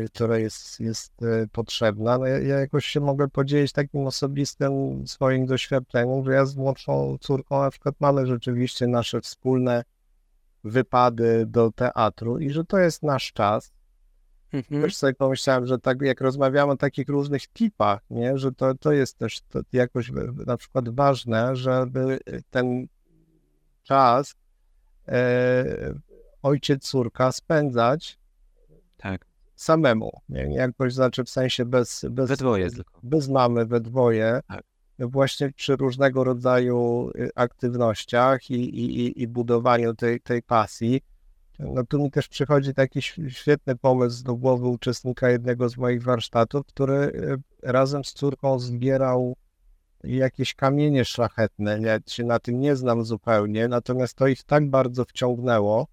[0.00, 2.18] e, które jest, jest e, potrzebna.
[2.18, 7.16] No ja, ja jakoś się mogę podzielić takim osobistym swoim doświadczeniem, że ja z młodszą
[7.20, 9.84] córką na przykład mamy rzeczywiście nasze wspólne
[10.66, 13.72] wypady do teatru i że to jest nasz czas.
[14.52, 14.82] Mhm.
[14.82, 18.92] Też sobie pomyślałem, że tak jak rozmawiamy o takich różnych tipach, nie, że to, to
[18.92, 20.12] jest też to jakoś
[20.46, 22.18] na przykład ważne, żeby
[22.50, 22.86] ten
[23.82, 24.34] czas
[25.08, 25.94] e,
[26.42, 28.18] ojciec, córka spędzać
[28.96, 33.00] Tak, samemu, nie jakoś znaczy w sensie bez, bez, we dwoje tylko.
[33.02, 34.64] bez mamy we dwoje, Tak.
[34.98, 41.00] Właśnie przy różnego rodzaju y, aktywnościach i, i, i- budowaniu tej, tej pasji.
[41.58, 46.66] No tu mi też przychodzi taki świetny pomysł do głowy uczestnika jednego z moich warsztatów,
[46.66, 49.36] który y, razem z córką zbierał
[50.04, 51.78] jakieś kamienie szlachetne.
[51.80, 55.86] Ja się na tym nie znam zupełnie, natomiast to ich tak bardzo wciągnęło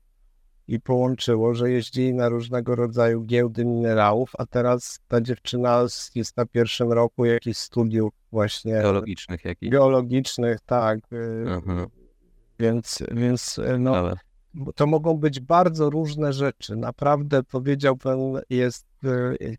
[0.68, 5.86] i połączyło, że jeździli na różnego rodzaju giełdy minerałów, a teraz ta dziewczyna
[6.16, 9.72] jest na pierwszym roku jakichś studiów właśnie Geologicznych jakichś.
[9.72, 11.00] geologicznych, tak.
[11.14, 11.88] y, Mhm.
[12.60, 14.16] Więc, więc y, no,
[14.54, 16.76] bo to mogą być bardzo różne rzeczy.
[16.76, 18.18] Naprawdę powiedziałbym,
[18.50, 18.86] jest.
[19.42, 19.58] y,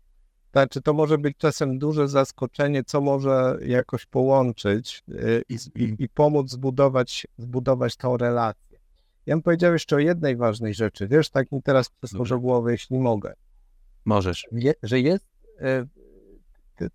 [0.53, 5.03] Znaczy, to może być czasem duże zaskoczenie, co może jakoś połączyć
[5.49, 8.64] i, i, i pomóc zbudować, zbudować tą relację.
[9.25, 11.07] Ja bym powiedział jeszcze o jednej ważnej rzeczy.
[11.07, 13.33] Wiesz, tak mi teraz przyszło do głowy, jeśli mogę.
[14.05, 14.47] Możesz.
[14.51, 15.25] Je, że jest
[15.59, 15.85] e,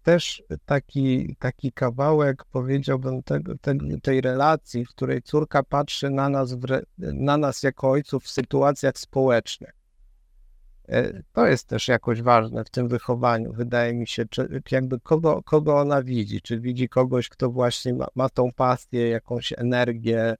[0.02, 6.52] też taki, taki kawałek, powiedziałbym, tego, te, tej relacji, w której córka patrzy na nas,
[6.52, 9.72] re- na nas jako ojców w sytuacjach społecznych.
[10.88, 15.42] E, To jest też jakoś ważne w tym wychowaniu, wydaje mi się, czy jakby kogo,
[15.42, 20.34] kogo ona widzi, czy widzi kogoś, kto właśnie ma, ma tą pasję, jakąś energię,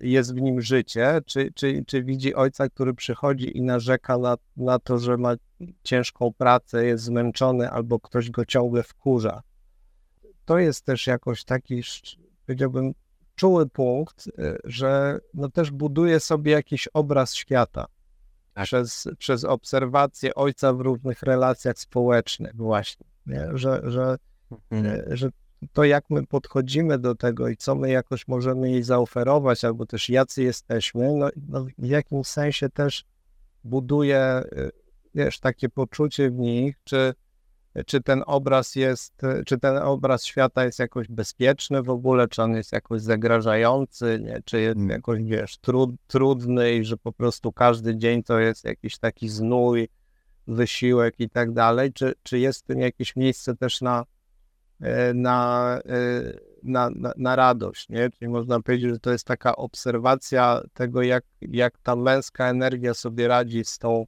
[0.00, 4.78] jest w nim życie, czy, czy, czy widzi ojca, który przychodzi i narzeka na, na
[4.78, 5.34] to, że ma
[5.82, 9.42] ciężką pracę, jest zmęczony albo ktoś go ciągle wkurza.
[10.44, 11.82] To jest też jakoś taki,
[12.46, 12.92] powiedziałbym,
[13.34, 14.32] czuły punkt, y,
[14.64, 17.86] że no też buduje sobie jakiś obraz świata
[18.54, 18.64] Tak.
[18.64, 23.48] przez, przez obserwację ojca w różnych relacjach społecznych właśnie, nie?
[23.54, 24.16] Że, że,
[24.72, 25.12] Mhm.
[25.12, 25.28] e, że
[25.72, 30.08] to jak my podchodzimy do tego i co my jakoś możemy jej zaoferować, albo też
[30.08, 33.04] jacy jesteśmy, no, no w jakimś sensie też
[33.64, 34.44] buduje, e,
[35.14, 37.14] wiesz, takie poczucie w nich, czy,
[37.86, 42.52] czy ten obraz jest, czy ten obraz świata jest jakoś bezpieczny w ogóle, czy on
[42.52, 44.42] jest jakoś zagrażający, nie?
[44.44, 44.90] czy jest Mm.
[44.90, 49.88] jakoś, wiesz, trud, trudny i że po prostu każdy dzień to jest jakiś taki znój,
[50.46, 54.04] wysiłek i tak dalej, czy, czy jest w tym jakieś miejsce też na,
[55.14, 58.10] na, e, na, na, na radość, nie?
[58.10, 63.28] Czyli można powiedzieć, że to jest taka obserwacja tego, jak, jak ta męska energia sobie
[63.28, 64.06] radzi z tą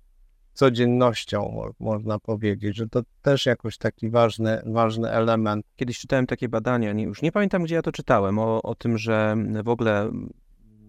[0.52, 5.66] codziennością, mo- można powiedzieć, że to też jakoś taki ważny, ważny element.
[5.76, 8.98] Kiedyś czytałem takie badania, nie, już nie pamiętam, gdzie ja to czytałem, o, o tym,
[8.98, 10.10] że w ogóle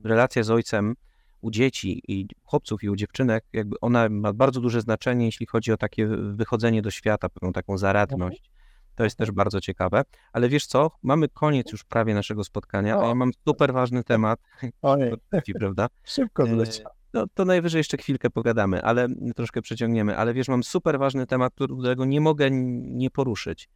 [0.03, 0.95] relacja z ojcem
[1.41, 5.71] u dzieci i chłopców i u dziewczynek, jakby ona ma bardzo duże znaczenie, jeśli chodzi
[5.71, 8.53] o takie wychodzenie do świata, pewną taką zaradność.
[8.96, 10.04] To jest też bardzo ciekawe.
[10.34, 10.91] Ale wiesz co?
[11.04, 14.39] Mamy koniec już prawie naszego spotkania, a ja mam super ważny temat.
[14.82, 15.14] Ojej,
[15.60, 15.88] prawda?
[16.04, 16.91] szybko E, zleciał.
[17.14, 20.18] No, to najwyżej jeszcze chwilkę pogadamy, ale troszkę przeciągniemy.
[20.18, 23.70] Ale wiesz, mam super ważny temat, którego nie mogę nie poruszyć.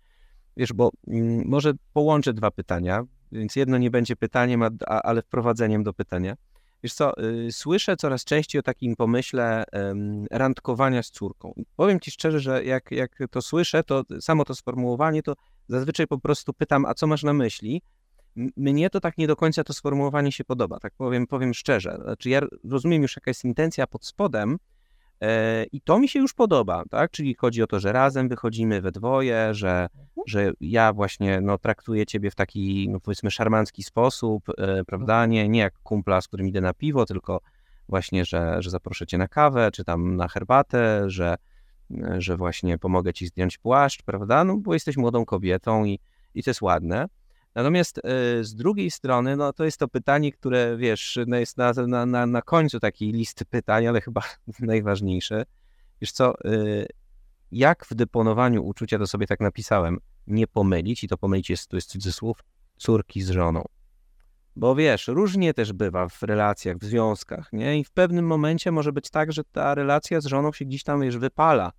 [0.57, 5.21] Wiesz, bo mm, może połączę dwa pytania, więc jedno nie będzie pytaniem, a, a, ale
[5.21, 6.35] wprowadzeniem do pytania.
[6.83, 9.63] Wiesz co, y, słyszę coraz częściej o takim pomyśle
[10.31, 11.53] randkowania z córką.
[11.75, 15.33] Powiem ci szczerze, że jak, jak to słyszę, to samo to sformułowanie, to
[15.67, 17.81] zazwyczaj po prostu pytam, a co masz na myśli?
[18.57, 21.97] Mnie to tak nie do końca to sformułowanie się podoba, tak powiem, powiem szczerze.
[22.03, 24.57] Znaczy ja rozumiem już jaka jest intencja pod spodem
[25.71, 27.11] i to mi się już podoba, tak?
[27.11, 29.87] Czyli chodzi o to, że razem wychodzimy we dwoje, że,
[30.27, 35.25] że ja właśnie no, traktuję ciebie w taki, no, powiedzmy, szarmancki sposób, e, prawda?
[35.25, 37.41] Nie, nie jak kumpla, z którym idę na piwo, tylko
[37.89, 41.35] właśnie, że, że zaproszę cię na kawę, czy tam na herbatę, że,
[42.17, 44.43] że właśnie pomogę ci zdjąć płaszcz, prawda?
[44.43, 45.99] No bo jesteś młodą kobietą i,
[46.35, 47.05] i to jest ładne.
[47.57, 52.05] Natomiast e, z drugiej strony, no to jest to pytanie, które wiesz, no jest na,
[52.05, 54.21] na, na, końcu takiej listy pytań, ale chyba
[54.59, 55.45] najważniejsze.
[56.01, 56.85] Wiesz co, e,
[57.51, 59.97] jak w deponowaniu uczucia, to sobie tak napisałem,
[60.27, 62.43] nie pomylić, i to pomylić jest, to jest cudzysłów,
[62.77, 63.63] córki z żoną.
[64.55, 67.79] Bo wiesz, różnie też bywa w relacjach, w związkach, nie?
[67.79, 71.01] I w pewnym momencie może być tak, że ta relacja z żoną się gdzieś tam,
[71.01, 71.71] wiesz, wypala.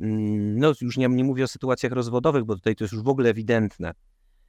[0.00, 3.08] mm, no już nie, nie mówię o sytuacjach rozwodowych, bo tutaj to jest już w
[3.08, 3.94] ogóle ewidentne.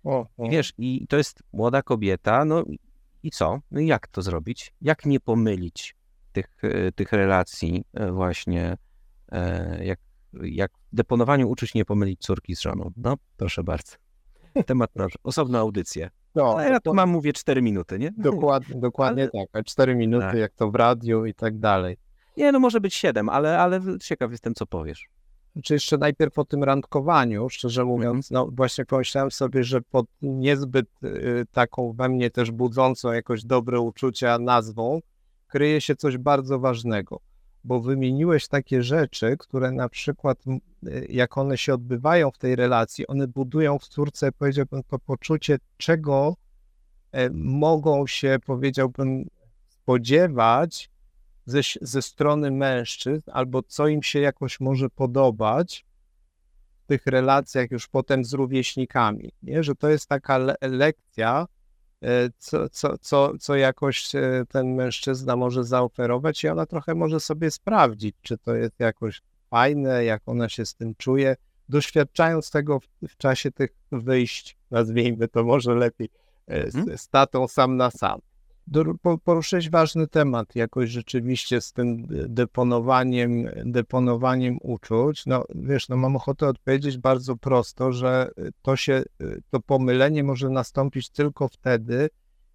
[0.04, 0.46] O, o.
[0.46, 2.64] I wiesz, i to jest młoda kobieta, no
[3.24, 3.60] i co?
[3.72, 4.74] No jak to zrobić?
[4.82, 5.96] Jak nie pomylić
[6.32, 8.78] tych, e, tych relacji e, właśnie,
[9.32, 10.00] e, jak,
[10.44, 12.92] jak w deponowaniu uczyć nie pomylić córki z żoną?
[12.98, 13.96] No, proszę bardzo.
[14.66, 16.10] Temat na osobną audycję.
[16.36, 18.12] No, Ale ja dokła- mam, mówię, 4 minuty, nie?
[18.18, 19.50] Dokładnie, dokładnie Ale- tak.
[19.62, 20.36] A cztery minuty, Tak.
[20.38, 21.98] jak to w radiu i tak dalej.
[22.38, 25.08] Nie, no może być 7, ale, ale ciekaw jestem, co powiesz.
[25.64, 30.88] Czy jeszcze najpierw o tym randkowaniu, szczerze mówiąc, no właśnie pomyślałem sobie, że pod niezbyt
[31.04, 35.00] y, taką we mnie też budzącą jakoś dobre uczucia nazwą
[35.48, 37.20] kryje się coś bardzo ważnego,
[37.64, 40.38] bo wymieniłeś takie rzeczy, które na przykład
[40.88, 45.58] y, jak one się odbywają w tej relacji, one budują w córce, powiedziałbym, to poczucie,
[45.78, 46.36] czego
[47.12, 49.30] e, mogą się, powiedziałbym,
[49.70, 50.90] spodziewać
[51.50, 55.86] ze, ze strony mężczyzn, albo co im się jakoś może podobać
[56.84, 59.64] w tych relacjach już potem z rówieśnikami, nie?
[59.64, 61.48] że to jest taka le lekcja,
[62.02, 67.20] e, co, co, co, co jakoś e, ten mężczyzna może zaoferować i ona trochę może
[67.20, 71.36] sobie sprawdzić, czy to jest jakoś fajne, jak ona się z tym czuje,
[71.70, 76.10] doświadczając tego w, w czasie tych wyjść, nazwijmy to może lepiej,
[76.48, 78.20] e, z, z tatą sam na sam.
[79.24, 85.26] Poruszyłeś ważny temat, jakoś rzeczywiście z tym deponowaniem, deponowaniem uczuć.
[85.26, 89.04] No wiesz, no mam ochotę odpowiedzieć bardzo prosto, że to się,
[89.50, 92.10] to pomylenie może nastąpić tylko wtedy,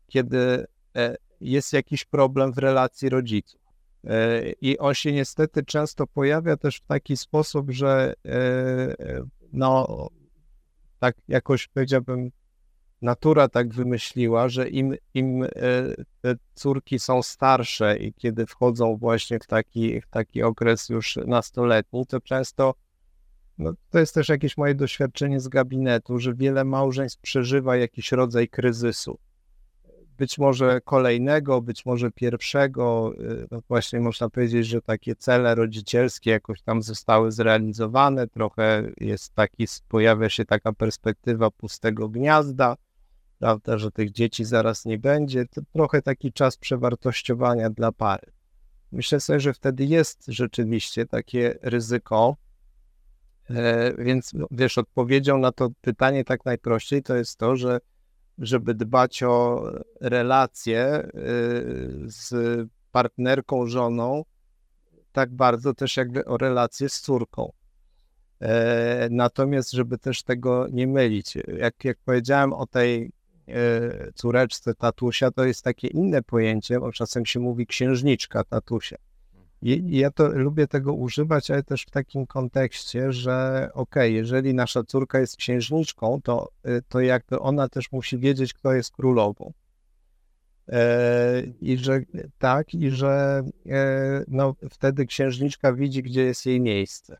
[0.07, 3.61] kiedy e, jest jakiś problem w relacji rodziców.
[4.05, 8.97] E, I on się niestety często pojawia też w taki sposób, że e,
[9.53, 10.09] no
[10.99, 12.31] tak jakoś powiedziałbym
[13.05, 15.49] natura tak wymyśliła, że im, im e,
[16.21, 22.07] te córki są starsze i kiedy wchodzą właśnie w taki, w taki okres już nastoletni,
[22.07, 22.75] to często,
[23.59, 28.49] no to jest też jakieś moje doświadczenie z gabinetu, że wiele małżeństw przeżywa jakiś rodzaj
[28.49, 29.19] kryzysu.
[30.19, 36.31] Być może kolejnego, być może pierwszego, e, no właśnie można powiedzieć, że takie cele rodzicielskie
[36.31, 42.77] jakoś tam zostały zrealizowane, trochę jest taki, pojawia się taka perspektywa pustego gniazda,
[43.45, 48.32] prawda, że tych dzieci zaraz nie będzie, to trochę taki czas przewartościowania dla pary.
[48.92, 52.36] Myślę sobie, że wtedy jest rzeczywiście takie ryzyko,
[53.51, 57.78] e, więc no, wiesz, odpowiedzią na to pytanie tak najprościej to jest to, że
[58.38, 59.64] żeby dbać o
[60.01, 61.11] relacje e,
[62.07, 62.34] z
[62.92, 64.24] partnerką, żoną,
[65.12, 67.53] tak bardzo też jakby o relacje z córką.
[68.40, 73.12] E, Natomiast, żeby też tego nie mylić, jak, jak powiedziałem o tej
[74.14, 78.97] córeczce tatusia, to jest takie inne pojęcie, bo czasem się mówi księżniczka tatusia.
[79.62, 84.82] I, ja to lubię tego używać, ale też w takim kontekście, że okej, jeżeli nasza
[84.82, 89.53] córka jest księżniczką, to, e, to jakby ona też musi wiedzieć, kto jest królową.
[90.68, 92.01] E, I że
[92.38, 97.16] tak, i że e, no, wtedy księżniczka widzi, gdzie jest jej miejsce.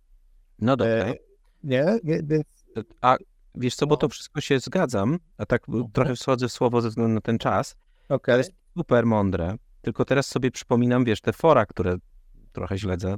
[0.59, 0.93] No dobra.
[0.95, 1.15] E,
[1.65, 1.99] nie?
[2.05, 2.21] Nie?
[2.23, 2.47] Więc
[3.01, 3.17] A
[3.55, 7.15] wiesz co, bo to wszystko się zgadzam, a tak trochę wschodzę w słowo ze względu
[7.15, 7.77] na ten czas.
[8.09, 8.45] okej.
[8.79, 9.57] Super mądre.
[9.83, 11.97] Tylko teraz sobie przypominam, wiesz, te fora, które
[12.53, 13.17] trochę śledzę.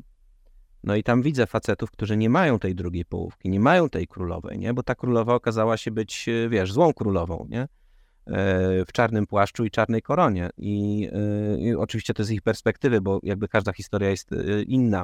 [0.84, 4.59] No i tam widzę facetów, którzy nie mają tej drugiej połówki, nie mają tej królowej,
[4.59, 4.74] nie?
[4.74, 7.61] Bo ta królowa okazała się być, e, wiesz, złą królową, nie?
[7.61, 7.68] E,
[8.84, 10.51] W czarnym płaszczu i czarnej koronie.
[10.59, 14.30] I, e, I oczywiście to z ich perspektywy, bo jakby każda historia jest
[14.66, 15.03] inna.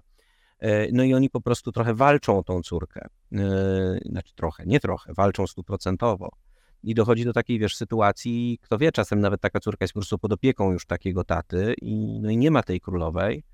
[0.62, 3.06] E, No i oni po prostu trochę walczą o tą córkę.
[3.32, 3.38] E,
[4.04, 6.30] Znaczy trochę, nie trochę, walczą stuprocentowo.
[6.82, 10.18] I dochodzi do takiej, wiesz, sytuacji, kto wie, czasem nawet taka córka jest po prostu
[10.18, 13.44] pod opieką już takiego taty i, no i nie ma tej królowej.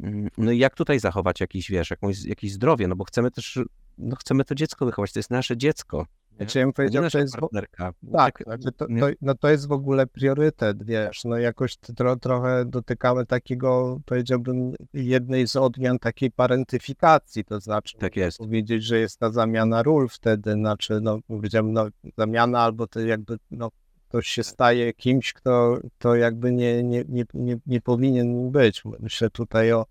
[0.00, 3.58] Mm, No i jak tutaj zachować jakiś, wiesz, jakąś, jakieś zdrowie, no bo chcemy też,
[3.98, 6.06] no chcemy to dziecko wychować, to jest nasze dziecko.
[6.38, 7.84] Znaczy, ja bym To powiedział, to jest, partnerka.
[7.84, 12.16] tak, Tak, znaczy to, to, no to jest w ogóle priorytet, wiesz, no jakoś tro,
[12.16, 18.38] trochę dotykamy takiego, powiedziałbym, jednej z odmian takiej parentyfikacji, to znaczy Tak jest.
[18.38, 21.86] powiedzieć, że jest ta zamiana ról wtedy, znaczy, no powiedziałem, no
[22.16, 23.70] zamiana albo to jakby, no
[24.08, 28.82] ktoś się staje kimś, kto, kto jakby nie, nie, nie, nie, nie powinien być.
[29.00, 29.86] Myślę tutaj o,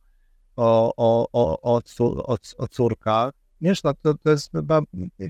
[0.55, 3.33] o, o, o, o, cór- o, o córkach.
[3.61, 4.81] Wiesz, no to, to jest chyba,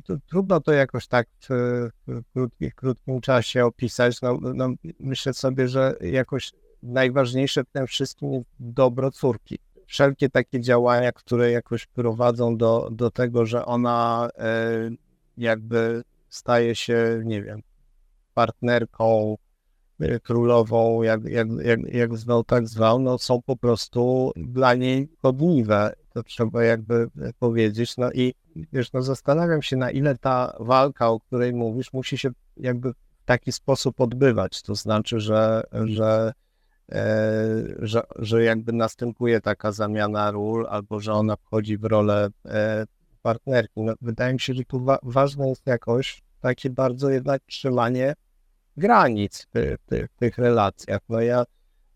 [0.06, 4.22] to, trudno to jakoś tak w, w krótkim, krótkim czasie opisać.
[4.22, 4.70] No, no,
[5.00, 6.52] myślę sobie, że jakoś
[6.84, 9.60] najważniejsze w tym wszystkim jest dobro córki.
[9.86, 14.90] Wszelkie takie działania, które jakoś prowadzą do, do tego, że ona e,
[15.38, 17.62] jakby staje się, nie wiem,
[18.34, 19.38] partnerką
[20.24, 25.94] królową, jak, jak, jak, jak zwał, tak zwał, no są po prostu dla niej chodliwe.
[26.14, 27.98] To trzeba jakby powiedzieć.
[27.98, 28.34] No i
[28.74, 33.26] wiesz, no zastanawiam się, na ile ta walka, o której mówisz, musi się jakby w
[33.26, 34.62] taki sposób odbywać.
[34.62, 36.34] To znaczy, że, że,
[36.92, 37.06] e,
[37.80, 42.86] że, że jakby następuje taka zamiana ról, albo że ona wchodzi w rolę e,
[43.22, 43.82] partnerki.
[43.82, 48.14] No, wydaje mi się, że tu wa ważne jest jakoś takie bardzo jednak trzymanie
[48.78, 49.78] granic w
[50.18, 51.02] tych, relacjach.
[51.10, 51.44] No ja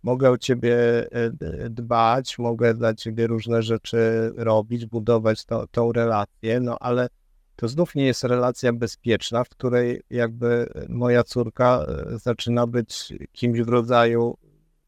[0.03, 0.75] mogę o ciebie
[1.11, 1.32] e,
[1.69, 7.07] dbać, mogę dla ciebie różne rzeczy robić, budować to, tą relację, no ale
[7.55, 13.61] to znów nie jest relacja bezpieczna, w której jakby moja córka e, zaczyna być kimś
[13.61, 14.38] w rodzaju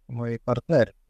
[0.07, 1.03] mojej partnerki.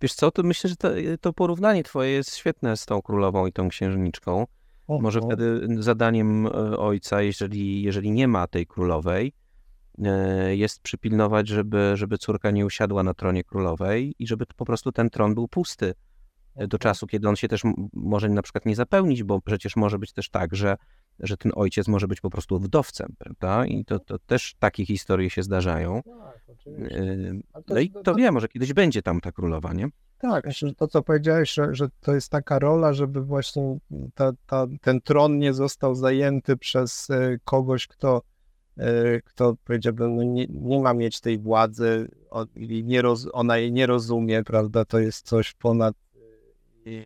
[0.00, 0.88] Wiesz co, to myślę, że to,
[1.20, 4.46] to, porównanie twoje jest świetne z tą królową i tą księżniczką.
[4.88, 9.47] Może wtedy zadaniem e, ojca, jeżeli, jeżeli nie ma tej królowej, E,
[10.50, 15.10] jest przypilnować, żeby, żeby córka nie usiadła na tronie królowej i żeby po prostu ten
[15.10, 15.94] tron był pusty
[16.54, 19.98] e, do czasu, kiedy on się też może na przykład nie zapełnić, bo przecież może
[19.98, 20.76] być też tak, że,
[21.20, 23.66] że ten ojciec może być po prostu wdowcem, prawda?
[23.66, 26.02] I to, to też takie historie się zdarzają.
[26.02, 26.56] Tak,
[26.90, 29.88] e, no i to wie, może kiedyś będzie tam ta królowa, nie?
[30.18, 33.78] Tak, to, co powiedziałeś, że, że to jest taka rola, żeby właśnie
[34.14, 37.08] ta, ta, ten tron nie został zajęty przez
[37.44, 38.37] kogoś, kto E,
[39.24, 42.08] kto powiedziałbym, no nie, nie ma mieć tej władzy,
[42.56, 45.94] nie roz, ona jej nie rozumie, prawda, to jest coś ponad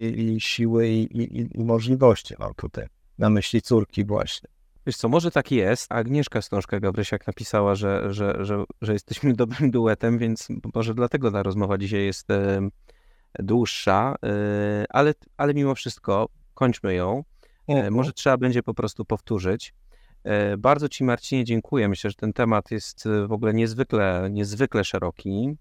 [0.00, 2.86] jej siły i, i, i możliwości, mam tutaj
[3.18, 4.48] na myśli córki właśnie.
[4.86, 5.92] Wiesz co, może tak jest.
[5.92, 11.42] Agnieszka Stążka Gabrysiak napisała, że, że, że, że jesteśmy dobrym duetem, więc może dlatego ta
[11.42, 12.68] rozmowa dzisiaj jest e,
[13.38, 17.24] dłuższa, e, ale, ale mimo wszystko kończmy ją.
[17.68, 19.74] E, może trzeba będzie po prostu powtórzyć.
[20.24, 21.88] E, bardzo Ci, Marcinie, dziękuję.
[21.88, 25.56] Myślę, że ten temat jest e, w ogóle niezwykle, niezwykle szeroki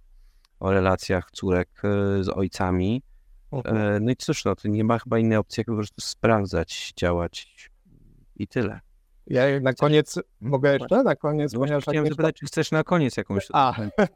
[0.59, 3.03] o relacjach córek e, z ojcami.
[4.01, 7.70] No i cóż, no, to nie ma chyba innej opcji, jak po prostu sprawdzać, działać
[8.36, 8.80] i tyle.
[9.28, 11.53] Ja na koniec, mogę jeszcze na koniec?
[11.53, 13.47] No chciałem zapytać, czy chcesz na koniec jakąś...
[13.53, 13.74] A,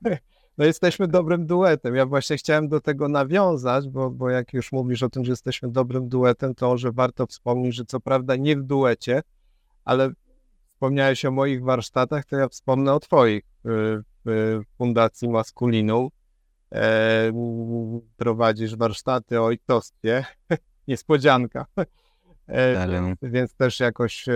[0.58, 1.96] no jesteśmy dobrym duetem.
[1.96, 5.72] Ja właśnie chciałem do tego nawiązać, bo, bo jak już mówisz o tym, że jesteśmy
[5.72, 9.22] dobrym duetem, to że warto wspomnieć, że co prawda nie w duecie,
[9.86, 10.12] ale
[10.76, 13.44] wspomniałeś o moich warsztatach, to ja wspomnę o Twoich
[14.26, 16.10] w Fundacji Maskulinum.
[16.72, 17.32] E,
[18.18, 20.26] prowadzisz warsztaty o ojcostwie.
[20.88, 21.66] Niespodzianka.
[22.48, 24.34] E, więc też jakoś e,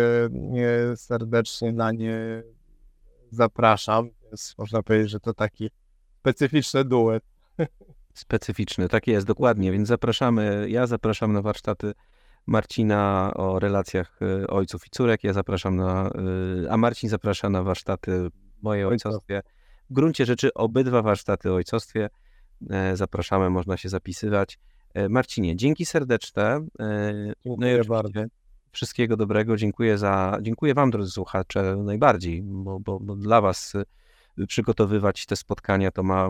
[0.95, 2.43] serdecznie na nie
[3.31, 4.09] zapraszam.
[4.23, 5.69] Więc można powiedzieć, że to taki
[6.19, 7.23] specyficzny duet.
[8.13, 9.71] Specyficzny, tak jest, dokładnie.
[9.71, 11.93] Więc zapraszamy, ja zapraszam na warsztaty
[12.45, 15.23] Marcina o relacjach y, ojców i córek.
[15.23, 16.11] Ja zapraszam na,
[16.63, 18.27] y, a Marcin zaprasza na warsztaty
[18.61, 19.41] moje ojcostwie.
[19.89, 22.09] W gruncie rzeczy obydwa warsztaty o ojcostwie
[22.69, 24.59] e, zapraszamy, można się zapisywać.
[25.09, 26.65] Marcinie, dzięki serdeczne.
[26.79, 27.13] E,
[27.45, 28.19] dziękuję no bardzo.
[28.71, 29.57] Wszystkiego dobrego.
[29.57, 33.75] Dziękuję za, dziękuję Wam, drodzy słuchacze, najbardziej, bo, bo, bo dla Was
[34.39, 36.29] y, przygotowywać te spotkania to ma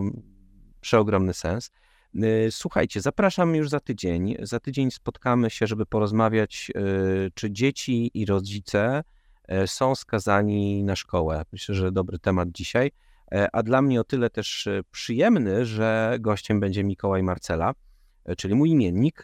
[0.82, 1.72] przeogromny sens.
[2.16, 4.36] Y, słuchajcie, zapraszam już za tydzień.
[4.39, 9.03] Za tydzień spotkamy się, żeby porozmawiać, y, czy dzieci i rodzice
[9.47, 11.43] e, są skazani na szkołę.
[11.51, 12.91] Myślę, że dobry temat dzisiaj.
[13.53, 17.74] A dla mnie o tyle też przyjemny, że gościem będzie Mikołaj Marcela,
[18.38, 19.22] czyli mój imiennik,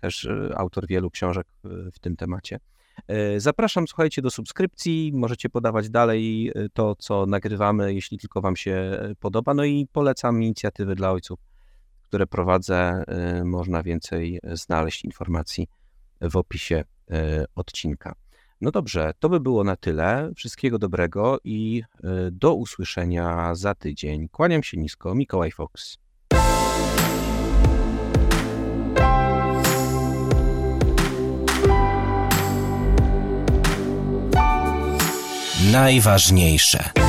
[0.00, 2.58] też autor wielu książek w tym temacie.
[3.36, 5.10] Zapraszam, słuchajcie, do subskrypcji.
[5.14, 9.54] Możecie podawać dalej to, co nagrywamy, jeśli tylko Wam się podoba.
[9.54, 11.38] No i polecam inicjatywy dla ojców
[12.08, 13.04] które prowadzę,
[13.40, 15.68] y, można więcej znaleźć informacji
[16.20, 17.14] w opisie y,
[17.54, 18.14] odcinka.
[18.60, 20.30] No dobrze, to by było na tyle.
[20.36, 24.28] Wszystkiego dobrego i y, do usłyszenia za tydzień.
[24.28, 25.98] Kłaniam się nisko, Mikołaj Fox.
[35.72, 37.05] Najważniejsze.